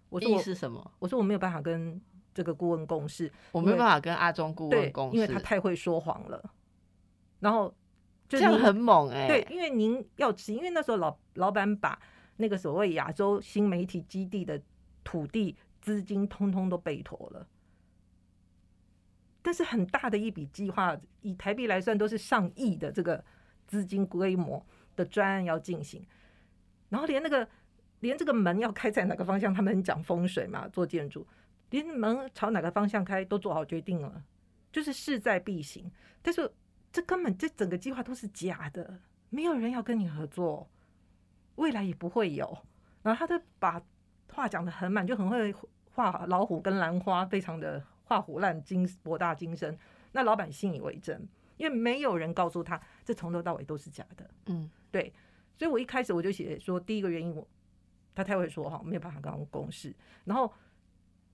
[0.08, 0.92] 我说是什么？
[0.98, 2.00] 我说我没有办法跟
[2.32, 6.52] 这个顾问共事，我没有办法跟阿忠顾问共事，因为他太会说谎了。
[7.40, 7.74] 然后
[8.28, 12.00] 这样很猛哎，对，因为您要吃，因为那时候老老板把
[12.36, 14.60] 那个所谓亚洲新媒体基地的
[15.02, 17.46] 土地资金通通都备妥了，
[19.42, 23.24] 但是很大的一笔计划，以台币来算都是上亿的这个
[23.66, 24.64] 资金规模。
[24.96, 26.04] 的专案要进行，
[26.88, 27.48] 然后连那个
[28.00, 31.26] 连这个门要开在哪个方向，他们讲风水嘛，做建筑，
[31.70, 34.22] 连门朝哪个方向开都做好决定了，
[34.70, 35.90] 就是势在必行。
[36.22, 36.50] 但是
[36.92, 38.98] 这根本这整个计划都是假的，
[39.30, 40.68] 没有人要跟你合作，
[41.56, 42.58] 未来也不会有。
[43.02, 43.82] 然后他就把
[44.32, 45.54] 话讲的很满，就很会
[45.92, 49.78] 画老虎跟兰花，非常的画虎烂精博大精深。
[50.12, 51.28] 那老板信以为真。
[51.56, 54.28] 因为没有人告诉他，这从头到尾都是假的。
[54.46, 55.12] 嗯，对，
[55.58, 57.44] 所以我一开始我就写说，第一个原因我
[58.14, 59.92] 他太会说哈，没有办法跟我公示。
[60.24, 60.52] 然后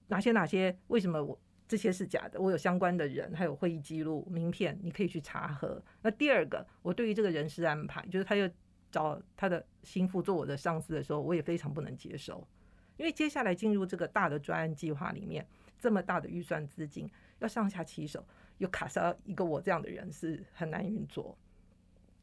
[0.06, 2.40] 哪些哪些，为什么我这些是假的？
[2.40, 5.82] 我有相关的人，还有会议记录、名片，你可以去查核。
[6.00, 8.48] 那第二个，我对于这个人事安排，就是他又
[8.90, 12.48] 找他的心腹做我的上司的时候，我也非常不能接受。
[12.96, 15.46] 因为接下来进入这个大的专案计划里面，
[15.78, 17.06] 这么大的预算资金
[17.40, 18.26] 要上下其手。
[18.56, 21.36] 又卡上一个我这样的人是很难运作，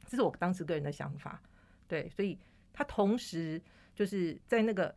[0.07, 1.39] 这是我当时个人的想法。
[1.87, 2.37] 对，所以
[2.73, 3.61] 他同时
[3.93, 4.95] 就是在那个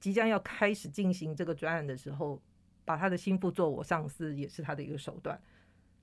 [0.00, 2.40] 即将要开始进行这个专案的时候，
[2.84, 5.38] 把他的心腹做我上司，也是他的一个手段。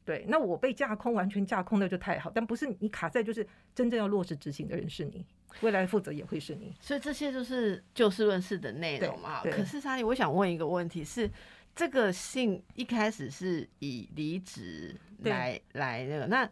[0.06, 2.30] 对，那我被架空，完全架空那就太好。
[2.30, 5.26] 但不是你卡在，就是真正要落实执行的人是你，
[5.62, 6.76] 未来负责也会是你。
[6.80, 9.42] 所以这些就是就事论事的内容嘛。
[9.44, 11.30] 可是莎莉，我想问一个问题是。
[11.76, 16.52] 这个信一开始是以离职来来那个，那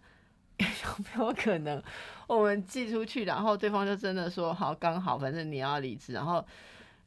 [0.64, 1.82] 有没有可能
[2.28, 6.44] 我们寄出去，然后对方就真的说好，刚好反正你要离职，然后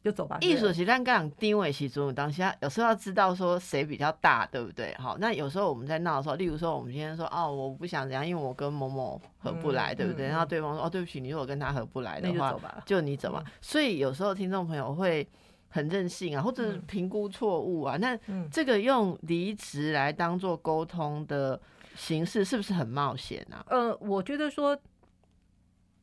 [0.02, 0.38] 就走吧。
[0.40, 4.94] 艺术其实讲定位其中当下有时候要知道说谁比较大，对不对？
[4.98, 10.28] 好，那有时候我们在闹的时候，例如说我们今天说哦，我不想怎样，因为我跟某某合不来，对不对？
[10.28, 13.44] 然后对方说哦，对不起，你如果跟他合不来的话，就你走吧。
[13.60, 15.26] 所以有时候听众朋友会。
[15.72, 18.18] 很任性啊，或者评估错误啊，那
[18.50, 21.60] 这个用离职来当做沟通的
[21.94, 23.64] 形式，是不是很冒险啊？
[23.68, 24.78] 呃，我觉得说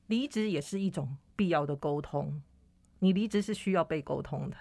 [0.07, 2.41] 离职也是一种必要的沟通，
[2.99, 4.57] 你离职是需要被沟通的，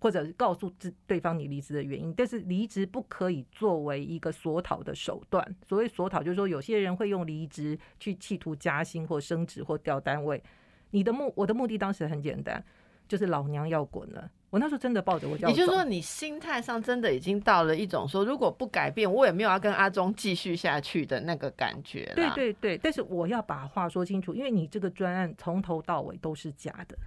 [0.00, 5.56] 或者告诉自对方你离职的原因，但是离职不可以作为一个索讨的手段。
[5.68, 10.42] 所谓索讨，就是说有些人会用离职去企图加薪或升职或调单位。
[10.90, 12.64] 你的目，我的目的当时很简单，
[13.06, 14.30] 就是老娘要滚了。
[14.50, 22.12] 我那时候真的抱着我，也就是说，你心态上真的已经到了一种说，如果不改变，我也没有要跟阿忠继续下去的那个感觉。
[22.16, 26.98] 对对对，但是我要把话说清楚，因为你这个专案从头到尾都是假的。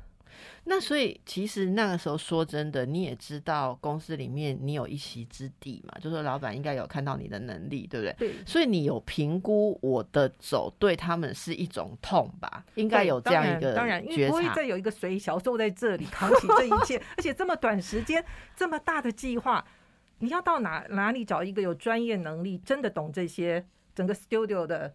[0.65, 8.30] 那所以其实那个时候说真的，你也知道公司里面你有一席之地嘛，就说老板应该有看到你的能力，对不对？
[8.30, 8.46] 对。
[8.46, 12.63] 所以你有评估我的走对他们是一种痛吧？
[12.76, 18.24] 应该有这样一个当然，因为不会再有一个谁小坐在这里扛起这一切， 而且这么短时间
[18.56, 19.65] 这么大的计划，
[20.19, 24.93] 你要到哪哪里找一个有专业能力、真的懂这些整个 studio 的？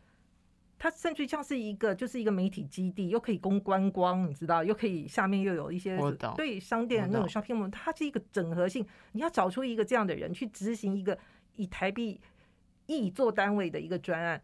[0.78, 5.98] 它甚至像是一个，就是一个媒体基地，又可以供观光，你知道，又可以下面又有一些
[6.36, 8.86] 对商店那种 shopping mall，它是一个整合性。
[9.12, 11.18] 你要找出一个这样的人去执行一个
[11.56, 12.20] 以台币
[12.86, 14.40] 亿做单位的一个专案，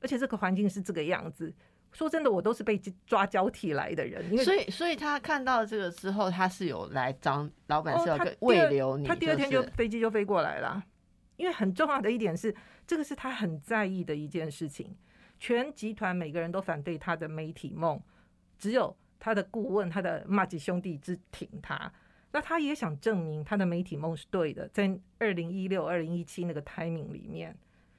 [0.00, 1.54] 而且这个环境是这个样子。
[1.92, 10.84] 说真的，我都是被抓交替来的人，因为所以所以他看到这个之后，他是有来找老板是要慰留你，他第二天就飞机就飞过来了。
[11.36, 12.52] 因为很重要的一点是，
[12.84, 14.96] 这个是他很在意的一件事情。
[15.38, 18.00] 全集团每个人都反对他的媒体梦，
[18.58, 21.92] 只有他的顾问、他的马吉兄弟之挺他。
[22.30, 24.68] 那他也想证明他的媒体梦是对的。
[24.68, 27.56] 在二零一六、二零一七那个 timing 里面，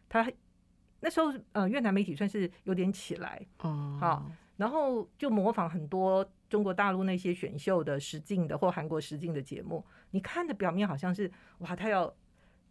[0.08, 0.30] 他
[1.00, 9.84] 那时候呃越南媒体算是有点起来，哦，好，然后就模仿很多中国大陆那些选秀的实境的或韩国实境的节目。
[10.12, 12.14] 你看的表面好像是哇，他要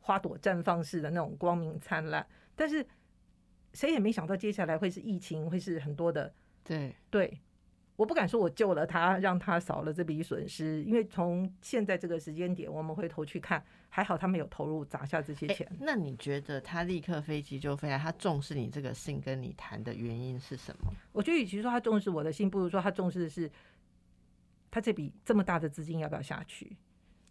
[0.01, 2.87] 花朵绽放式的那种光明灿烂，但是。
[3.73, 6.33] 谁也没想到接下来会是疫情，会是很多的。
[6.65, 7.41] 对对，
[7.97, 15.67] 我不敢说我救了他，让他少了这笔损失，因为从现在这个时间点，我们回头去看，还好他没有投入砸下这些钱。
[15.81, 17.99] 那你觉得他立刻飞机就飞来？
[17.99, 20.93] 他重视你这个信跟你谈的原因是什么？
[21.13, 23.51] 我觉得与其说他重视我的信，不如说他重视的是
[24.71, 26.77] 他这笔这么大的资金要不要下去。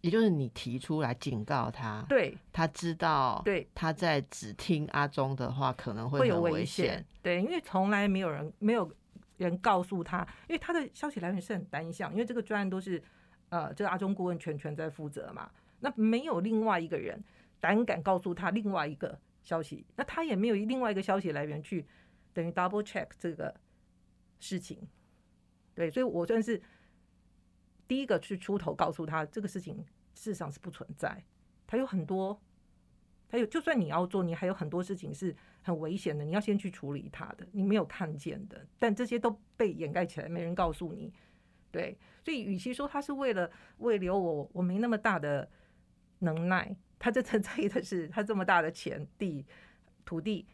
[0.08, 8.90] 也就是你提出来警告他，对，他知道，对，他在只听阿忠的话可能会有危险，对，因为从来没有人没有
[9.36, 13.04] 人告诉他，因为他的消息来源是很单向，因为这个专案都是
[13.50, 17.22] 呃，这个阿忠顾问全权在负责嘛，那没有另外一个人
[17.60, 21.86] 胆敢告诉他另外一个消息，那他也没有另外一个消息来源去
[22.32, 23.54] 等于 double check 这个
[24.40, 24.88] 事情，
[25.76, 26.62] 对，所以我算是。
[27.90, 29.82] 第一个去出头告诉他这个事情
[30.18, 31.24] 事实上是不存在，
[31.68, 32.42] 他有很多，
[33.30, 41.14] 他有就算你要做，你还有很多事情是很危险的，你要先去处理他的，你没有看见的，但这些都被掩盖起来，没人告诉你。
[41.70, 45.48] 对，所以与其说他是为了为留我，我没那么大的
[46.20, 49.46] 能耐，他真正在意的是他这么大的钱地
[50.04, 50.48] 土地，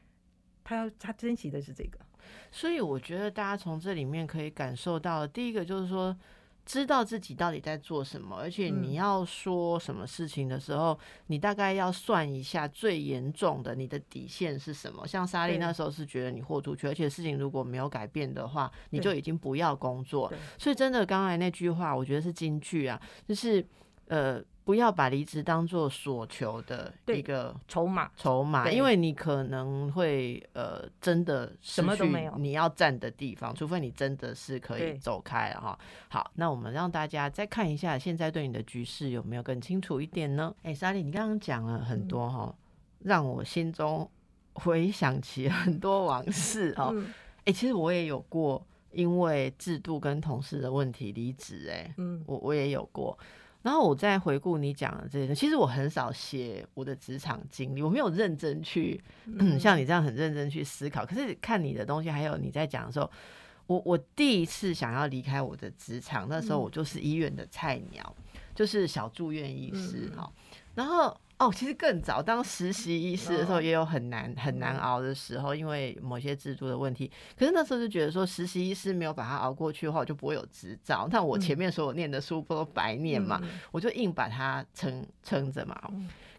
[0.63, 1.97] 他要他珍惜的是这个。
[2.51, 6.15] 所以我觉得大家从这里面可以感受到，第一个就是说。
[6.65, 10.97] 知道自己到底在做什么，而且你要说什么事情的时候，
[11.27, 15.05] 你大概要算一下最严重的你的底线是什么。
[15.07, 20.31] 像莎莉那时候是觉得你豁出去，而且事情如果没有改变的话，你就已经不要工作。
[20.57, 23.65] 所以真的刚才那句话，我觉得是金句啊，就是
[24.07, 24.43] 呃。
[24.65, 35.77] 不要把离职当做所求的一个筹码，筹码，因为你可能会呃真的什么都没有，你要站的地方，除非你真的是可以走开了哈。
[36.07, 40.55] 好，那我们让大家再看一下，现在对你的局势有没有更清楚一点呢？
[40.63, 42.55] 哎，莎莉，你刚刚讲了很多哈，
[42.99, 44.09] 让我心中
[44.53, 46.93] 回想起很多往事哈。
[47.43, 53.17] 哎，其实我也有过因为制度跟同事的问题离职，哎，嗯，我我也有过。
[53.63, 59.01] 然后我再回顾你讲的这些，其实我很少写我的职场经历，我没有认真去
[59.59, 61.03] 像你这样很认真去思考。
[61.03, 63.09] 可是看你的东西，还有你在讲的时候，
[63.65, 68.15] 我我第一次想要离开我的职场，那时候我就是医院的菜鸟，
[68.53, 70.31] 就是小住院医师哈，
[70.75, 71.17] 然后。
[71.39, 77.11] 哦，其实更早当实习医师的时候，也有很难很难熬的时候，因为某些制度的问题。
[77.37, 81.07] 可是那时候就觉得说，实习医师没有把它熬过去的话，我就不会有执照。
[81.11, 83.41] 那我前面所有念的书不都白念嘛？
[83.71, 85.81] 我就硬把它撑撑着嘛。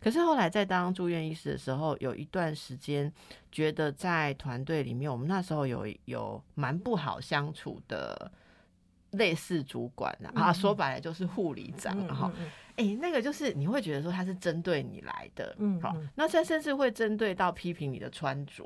[0.01, 3.13] 可是后来在当住院医师的时候，有一段时间
[3.53, 8.31] 觉得在团队里面，我们那时候有有蛮不好相处的。
[9.15, 12.33] 类似主管啊，说白了就是护理长哈。
[12.77, 18.65] 哎，那个就是你会觉得说他是针对你来的，嗯，好，那甚甚至会针对到批评你的穿着，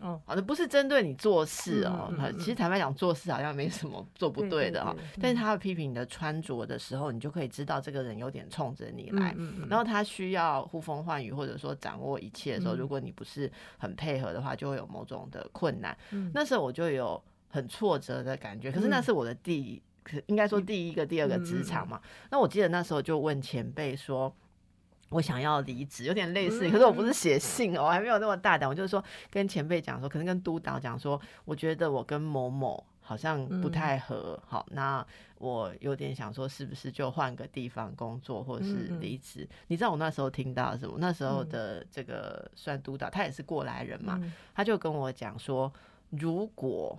[0.00, 2.12] 嗯，好的，不是针对你做事哦。
[2.38, 4.94] 其实坦白讲，做事好像没什么做不对的哈。
[5.20, 9.34] 但是他会批评你的穿着的时候，你就可以知道这个人有点冲着你来。
[9.38, 15.96] 嗯然后他需要呼风唤雨，或者说掌握一切的时候，如果你不是很配合的话，就会有某种的困难。
[16.32, 17.22] 那时候我就有。
[17.54, 19.80] 很挫折的感觉，可是那是我的第，可
[20.26, 22.00] 应该说第一个、第二个职场嘛。
[22.30, 24.34] 那我记得那时候就问前辈说，
[25.08, 35.06] 我想要离职，有点类似，可是我不是写信哦，我还没有那么大胆，我就是说跟前辈讲说，可能跟督导讲说，我觉得我跟某某好像不太合，好，那
[35.38, 39.46] 我有点想说，是不是就换个地方工作，或者是离职？
[39.68, 40.96] 你知道我那时候听到什么？
[40.98, 44.18] 那时候的这个算督导，他也是过来人嘛，
[44.54, 45.72] 他就跟我讲说，
[46.10, 46.98] 如果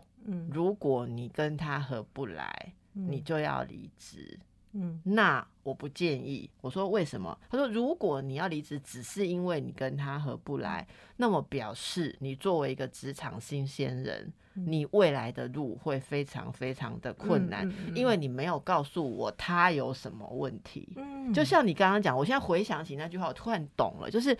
[0.51, 4.39] 如果你跟他合不来，你就要离职。
[4.77, 6.49] 嗯，那我不建议。
[6.59, 7.37] 我说为什么？
[7.49, 20.89] 他说如果你要离职，只是因为你跟他合不来，那么表示你作为一个职场新鲜人，你未来的路会非常非常的困难，因为你没有告诉我他有什么问题。
[20.97, 24.37] 嗯，就像你刚刚讲，我现在回想起那句话，我突然懂了，就是。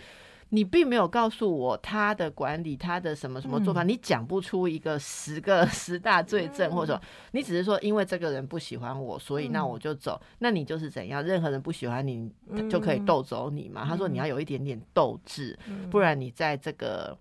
[0.49, 10.21] 你并没有告诉我他的管理，他的什么什么做法，你讲不出一个十个十大罪证，或者说你只是说因为这个人不喜欢我，所以那我就走。
[10.39, 11.21] 那你就是怎样？
[11.23, 12.31] 任何人不喜欢你
[12.69, 13.83] 就可以斗走你嘛？
[13.85, 15.57] 他说你要有一点点斗志，
[15.89, 17.17] 不然你在这个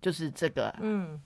[0.00, 1.20] 就是这个嗯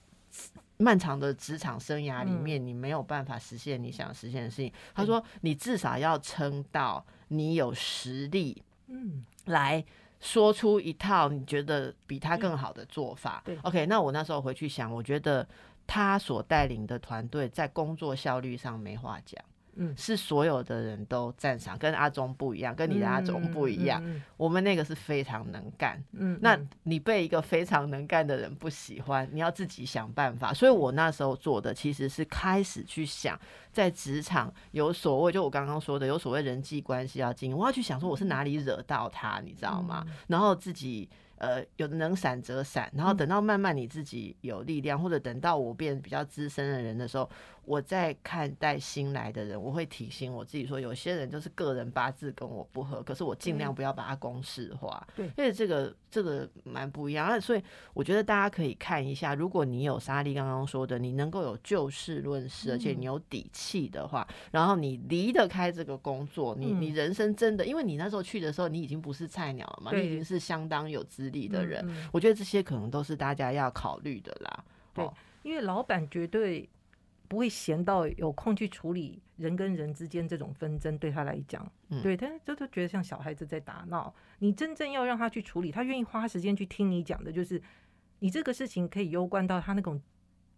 [0.77, 4.71] 漫长的职场生涯里面，你没有办法实现你想实现的事情。
[4.95, 9.83] 他说你至少要撑到你有实力，嗯，来。
[10.21, 13.41] 说出一套你觉得比他更好的做法。
[13.43, 15.45] 对，OK，那我那时候回去想，我觉得
[15.85, 19.43] 他所带领的团队在工作效率上没话讲。
[19.75, 24.03] 嗯，是所有的人都赞赏，跟阿忠不一样，跟你的阿忠不一样。
[24.37, 26.03] 我们那个是非常能干。
[26.11, 30.53] 嗯，那你被一个非常能干的人不喜欢，你要自己想办法。
[30.53, 33.39] 所以我那时候做的其实是开始去想，
[33.71, 40.05] 在职场有所谓，就我刚刚说的有所谓人际关系要经营，我要去想说我是哪里惹到他，你知道吗？
[40.27, 41.09] 然后自己。
[41.41, 47.27] 呃，有的能闪则闪，然后等到慢慢你自己有力量，或者等到我变比较资深的人的时候，
[47.65, 55.07] 我在看待新来的人，我会提醒我自己说，有些人就是个人八字跟我不合，可是我尽量不要把它公式化。
[55.15, 57.41] 对，因为这个这个蛮不一样。
[57.41, 57.63] 所以
[57.95, 71.31] 我觉得大家可以看一下，如果你有莎莉刚刚说的，你能够有就事论事，而且你有底气的话，然后你离得开这个工作，你你人生真的，因为你那时候去的时候，你已经不是菜鸟了嘛，你已经是相当有资。
[71.31, 74.63] 历的人，我觉得这些可能都是大家要考虑的啦。
[74.93, 75.09] 对，
[75.43, 76.67] 因为老板绝对
[77.31, 81.65] 不会闲到有空去处理人跟人之间这种纷争，对他来讲，
[82.03, 84.13] 对，但是这都觉得像小孩子在打闹。
[84.39, 87.61] 你真正要让他去处理，他愿意花时间去听你讲的，就是
[88.19, 90.01] 你这个事情可以攸关到他那种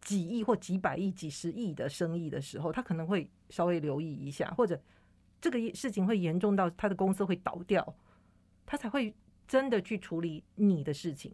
[0.01, 4.81] 几亿或几百亿、几十亿的生意的时候，他可能会稍微留意一下，或者
[5.39, 7.95] 这个事情会严重到他的公司会倒掉，
[8.65, 9.13] 他才会。
[9.45, 11.29] 真的去处理你的事情，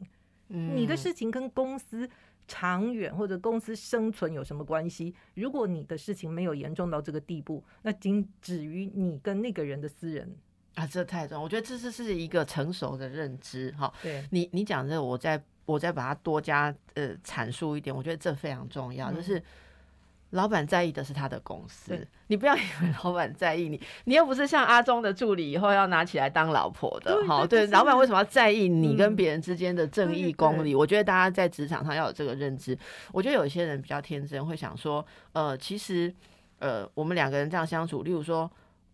[0.47, 2.09] 你的事情跟公司
[2.49, 5.13] 长远或者公司生存有什么关系？
[5.35, 10.35] 如果你的事情没有严重到这个地步，那仅止于你跟那个人的私人
[10.73, 11.41] 啊，这太重。
[11.41, 13.93] 我觉得这是是一个成熟的认知哈。
[14.01, 19.41] 对，你你讲这，我再我再把它多加呃阐述一点，我觉得这非常重要，就是。
[20.31, 27.23] 老板在意的是他的公司，你不要以为老板在意你，你又不是像阿忠的助理，以后要拿起来当老婆的。
[27.25, 30.75] 好，对，老板为什么要在意你跟别人之间的正义公理？
[30.75, 32.77] 我觉得大家在职场上要有这个认知。
[33.11, 36.13] 我觉得有些人比较天真，会想说，呃，其实，
[36.59, 38.49] 呃，我们两个人这样相处，例如说。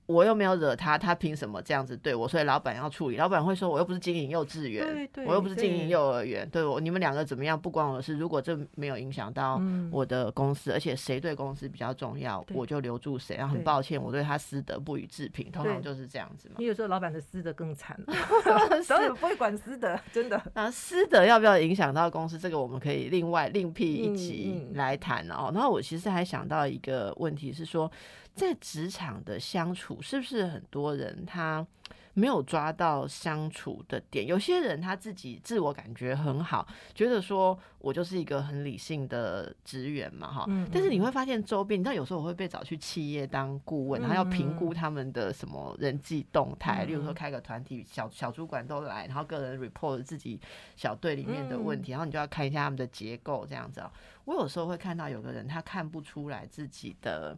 [0.08, 2.28] 我又没有惹他，他凭什么这样子对我？
[2.28, 3.18] 所以老板要处理。
[3.18, 8.16] 老板会说：“我又不是经营幼稚园，我又不是经营幼儿园，对我你们两个怎么样不关我的事。
[8.16, 9.60] 如果这没有影响到
[9.92, 13.36] 我的公司，而且谁对公司比较重要，我就留住谁。
[13.36, 16.56] 然后很抱歉，我对他私德不予置评，通常就是这样子嘛。
[16.60, 18.00] 你有时候老板的私德更惨，
[18.86, 20.40] 所以不会管私德，真的。
[20.54, 22.38] 那私德要不要影响到公司？
[22.38, 25.50] 这个我们可以另外另辟一集来谈哦。
[25.52, 27.92] 然后我其实还想到一个问题是说。
[28.36, 31.66] 在职场的相处，是不是很多人他
[32.14, 34.26] 没有抓到相处的点？
[34.28, 40.46] 有些人他自己自我感觉很好，觉得说我就是一个很理性的职员嘛，哈。
[40.72, 50.40] 但是你会发现周边，你知道有时候我会被找去企业当顾问，然后要评估他们的什么人际动态，例如说开个团体，小小主管都来，然后个人 report 自己
[50.76, 53.82] 小队里面的问题，然后你就要看一下他们的结构这样子。
[54.26, 57.38] 我有时候会看到有个人他看不出来自己的。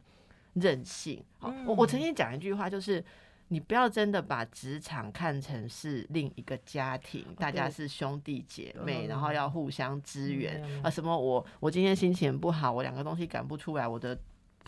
[0.60, 3.04] 任性，好，我我曾经讲一句话，就是
[3.50, 10.90] 你不要真的把职场看成是另一个家庭，大家是兄弟姐妹，然后要互相支援啊。
[10.90, 14.18] 什么我我今天心情不好，我两个东西赶不出来，我的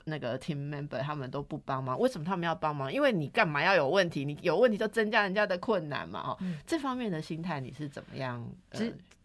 [0.06, 2.91] 那个 team member 他们都不帮忙，为什么他们要帮忙？
[2.91, 4.26] 因为你干嘛要有问题？
[4.26, 8.47] 你有问题就增加人家的困难嘛，哦，这方面的心态你是怎么样？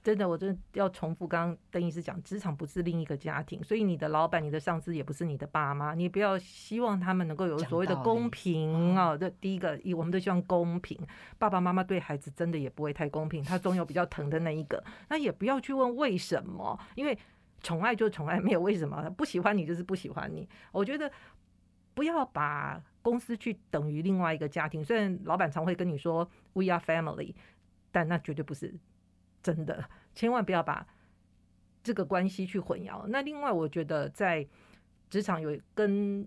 [0.02, 9.16] 真的，我真的要重复刚刚邓医师讲，职场不是另一个家庭，所以你的老板、你的上司也不是你的爸妈，你不要希望他们能够有所谓的公平啊。
[9.16, 10.98] 这第一个，我们都希望公平。
[11.38, 14.84] 爸爸妈妈对孩子真的也不会太公平，他总有比较疼的那一个。
[15.08, 17.18] 那也不要去问为什么，因为
[17.64, 19.10] 宠爱就宠爱，没有为什么。
[19.16, 20.48] 不喜欢你就是不喜欢你。
[20.70, 21.10] 我觉得
[21.94, 24.84] 不要把公司去等于另外一个家庭。
[24.84, 27.34] 虽然老板常会跟你说 “We are family”，
[27.90, 28.72] 但那绝对不是。
[29.42, 30.86] 真的，千万不要把
[31.82, 33.06] 这个关系去混淆。
[33.08, 34.46] 那另外，我觉得在
[35.10, 36.26] 职场有跟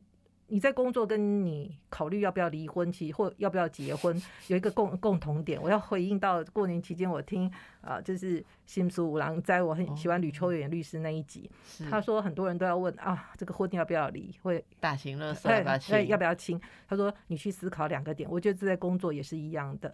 [0.49, 5.61] 你在工作跟你考虑要不要离婚，其或要不要结婚，有一个共共同点。
[5.61, 11.51] 我要回应到过年期间，我听啊，就是新书五郎在我很喜欢吕秋远律师那一集，
[11.89, 16.07] 他说很多人都要问啊，这个婚要不要离，会大型乐色要不要亲？
[16.07, 16.61] 要不要亲？
[16.87, 19.93] 他说你去思考两个点，我觉得这在工作也是一样的，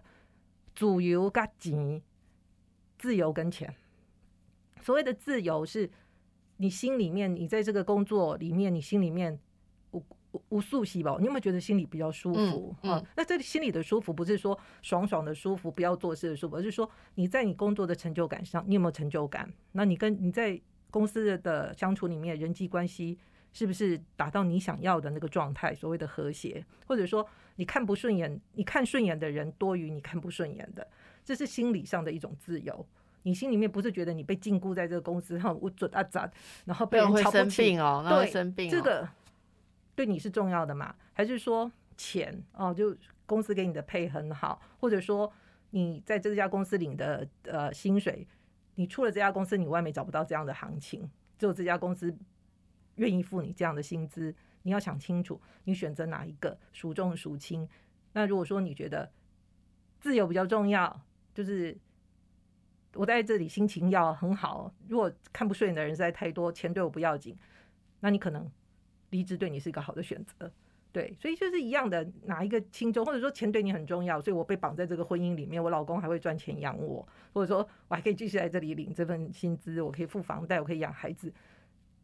[0.76, 2.00] 主由跟钱，
[3.00, 3.74] 自由跟钱。
[4.82, 5.90] 所谓的自由是，
[6.58, 9.40] 你心里面，你在这个工作里面，你心里面。
[10.50, 13.04] 无数细胞，你有没有觉得心里比较舒服啊？
[13.16, 19.52] 那这里心里的舒服，不是说爽爽的舒服，不要做事的舒服，而是说你在你工作的成就感上，你有没有成就感？
[19.74, 20.60] 那你跟你在
[20.90, 23.18] 公司的相处里面，人际关系
[23.52, 25.74] 是不是达到你想要的那个状态？
[25.76, 27.26] 所谓的和谐，或者说
[27.56, 30.88] 你看不顺眼，你看顺眼的人多于你看不顺眼的，
[31.24, 32.86] 这是心理上的一种自由。
[33.26, 36.30] 你心里面不是觉得你被禁锢在这个公司上，我准啊咋，
[36.66, 39.08] 然后被人瞧不起哦，对，生病这个。
[39.96, 40.96] 对你是重要的嘛？
[41.14, 42.74] 还是说钱哦？
[42.74, 45.32] 就公司给你的配很好，或者说
[45.70, 48.28] 你在这家公司领的呃薪水，
[48.76, 52.16] 你出了这家公司，你外面找不到这样的行情，只有这家公司
[52.96, 54.34] 愿意付你这样的薪资。
[54.64, 57.68] 你要想清楚，你选择哪一个孰重孰轻？
[58.14, 59.12] 那如果说你觉得
[60.00, 61.02] 自由比较重要，
[61.34, 61.78] 就是
[62.94, 64.74] 我在这里心情要很好。
[64.88, 67.38] 如果看不顺眼的人实在太多，钱对我不要紧，
[68.00, 68.52] 那你可能。
[69.14, 70.52] 离职对你是一个好的选择，
[70.92, 81.32] 对，所以就是一样的，哪一个轻重，或者说钱对你很重要，所以我被绑在这个婚姻里面，我老公还会赚钱养我，或者说我还可以继续在这里领这份薪资，我可以付房贷，我可以养孩子，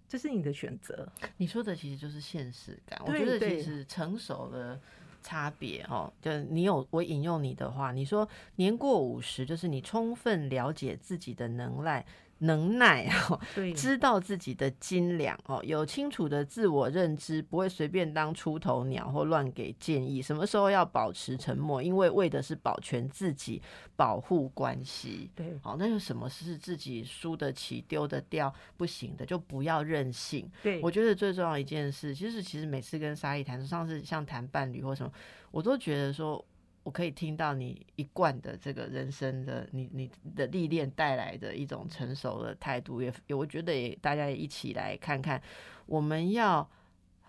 [0.07, 1.12] 这是你的选择。
[1.38, 4.80] 你说的其实就是现实感，我觉得其实成熟的
[5.24, 12.05] 差别哦，就你有我引用你的话，你说年过五十，就是你充分了解自己的能耐。
[12.40, 13.40] 能耐 哦，
[13.76, 20.22] 知道自己的斤两哦，有清楚的自我认知，不会随便当出头鸟或乱给建议。
[20.22, 21.82] 什么时候要保持沉默？
[21.84, 23.62] 因为为的是保全自己，
[23.96, 25.30] 保护关系。
[25.36, 30.50] 对，好，那有什么是自己输得起、丢得掉不行的，就不要任性。
[30.64, 35.12] 对，我觉得最重要一件事，其实其实每次跟沙溢谈，上次像谈伴侣或什么，
[35.52, 36.44] 我都觉得说。
[36.84, 45.42] 我可以听到你一贯的这个人生的你你的历练带来的一种成熟的态度，也我觉得也大家也一起来看看，
[45.86, 46.68] 我们要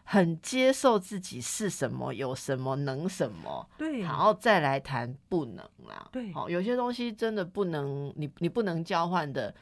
[0.04, 9.54] 很接受自己是什么，有什么能什么，对，然后再来谈不能啦，对，好，有些东西真的不能，你你不能交换的。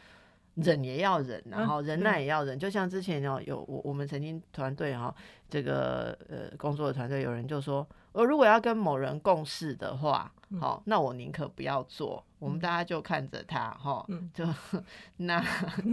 [0.60, 2.58] 忍也要忍，然后忍耐也要忍。
[2.58, 5.14] 就像之前有有我我们曾经团队哈，
[5.48, 7.86] 这个呃工作的团队有人就说，
[8.18, 10.28] 我如果要跟某人共事的话，
[10.60, 12.24] 好，那我宁可不要做。
[12.40, 14.04] 我们大家就看着他哈，
[14.34, 14.44] 就
[15.18, 15.40] 那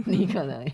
[0.06, 0.66] 你可能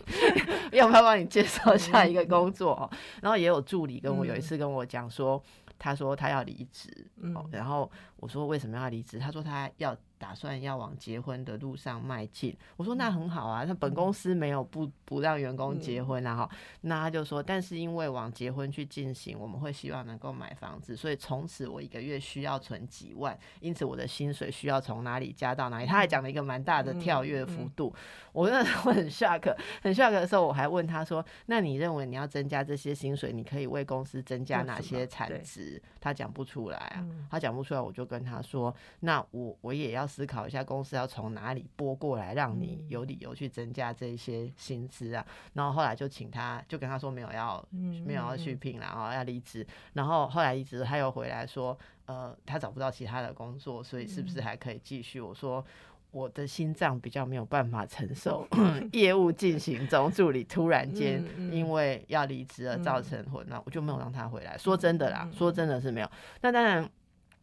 [0.72, 2.90] 要不要帮你介绍下一个工作？
[3.20, 5.42] 然后也有助理跟我有一次跟我讲说，
[5.78, 7.07] 他说他要离职，
[7.50, 9.18] 然后我说为什么要离职？
[9.18, 9.94] 他说他要。
[10.23, 16.51] 打算要往结婚的路上迈进，我说那很好啊，那本公司没有不不让员工结婚啊哈，
[16.83, 25.87] 那他就说，但是因为往结婚去进行，我们会希望能够买房子，所以从此我一个月需要存几万，因此我的薪水需要从哪里加到哪里。
[25.87, 27.93] 他还讲了一个蛮大的跳跃幅度，
[28.33, 29.53] 我那时候很 shock，
[29.83, 35.83] 很 shock 的时候，我还问他说，那你认为你要增加这些薪水，你可以为公司增加哪些产值？
[36.01, 40.09] 他讲不出来啊，他讲不出来，我就跟他说，那我我也要。
[40.12, 45.24] 思考一下，公司要从哪里拨过来，让你有理由去增加这些薪资啊？
[45.54, 49.66] 然后后来就请他，就跟他说没有要，没有要续聘然后要离职。
[49.94, 55.18] 然后后来离职，他又回来说，呃，他找不到其他的工作，所以是不是还可以继续？
[55.18, 55.64] 我说
[56.10, 58.46] 我的心脏比较没有办法承受
[58.92, 64.58] 业务进行中，助理突然间因为要离职而造成混乱，我就没有让他回来。
[64.58, 66.10] 说真的啦，说真的是没有。
[66.42, 66.86] 那当然。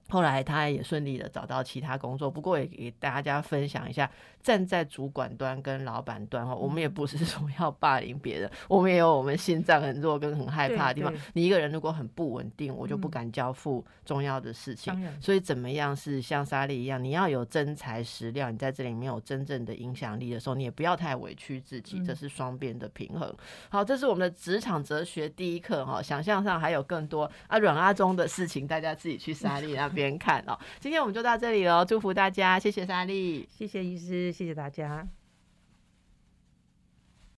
[0.09, 4.09] 后来他也顺利的找到其他工作，不过也给大家分享一下，
[4.41, 11.13] 站在主管端跟老板端哈，我们也不是说要霸凌别人，我们也有我们心脏很弱跟很害怕的地方。
[11.33, 14.91] 你一个人如果很不稳定，我就不敢交付重要的事情。
[15.21, 23.31] 所以怎么样是像莎莉一样，你要有真材实料，你在这里面有真正的影响力的时候，你也不要太委屈自己，这是双边的平衡。
[23.69, 29.99] 好，这是我们的职场哲学第一课哈，想象上还有更多啊软阿中的事情，大家自己去莎莉那边。
[29.99, 35.18] 边看哦，今天我们就到这里喽，祝福大家，谢谢莎莉，谢谢医师，谢谢大家。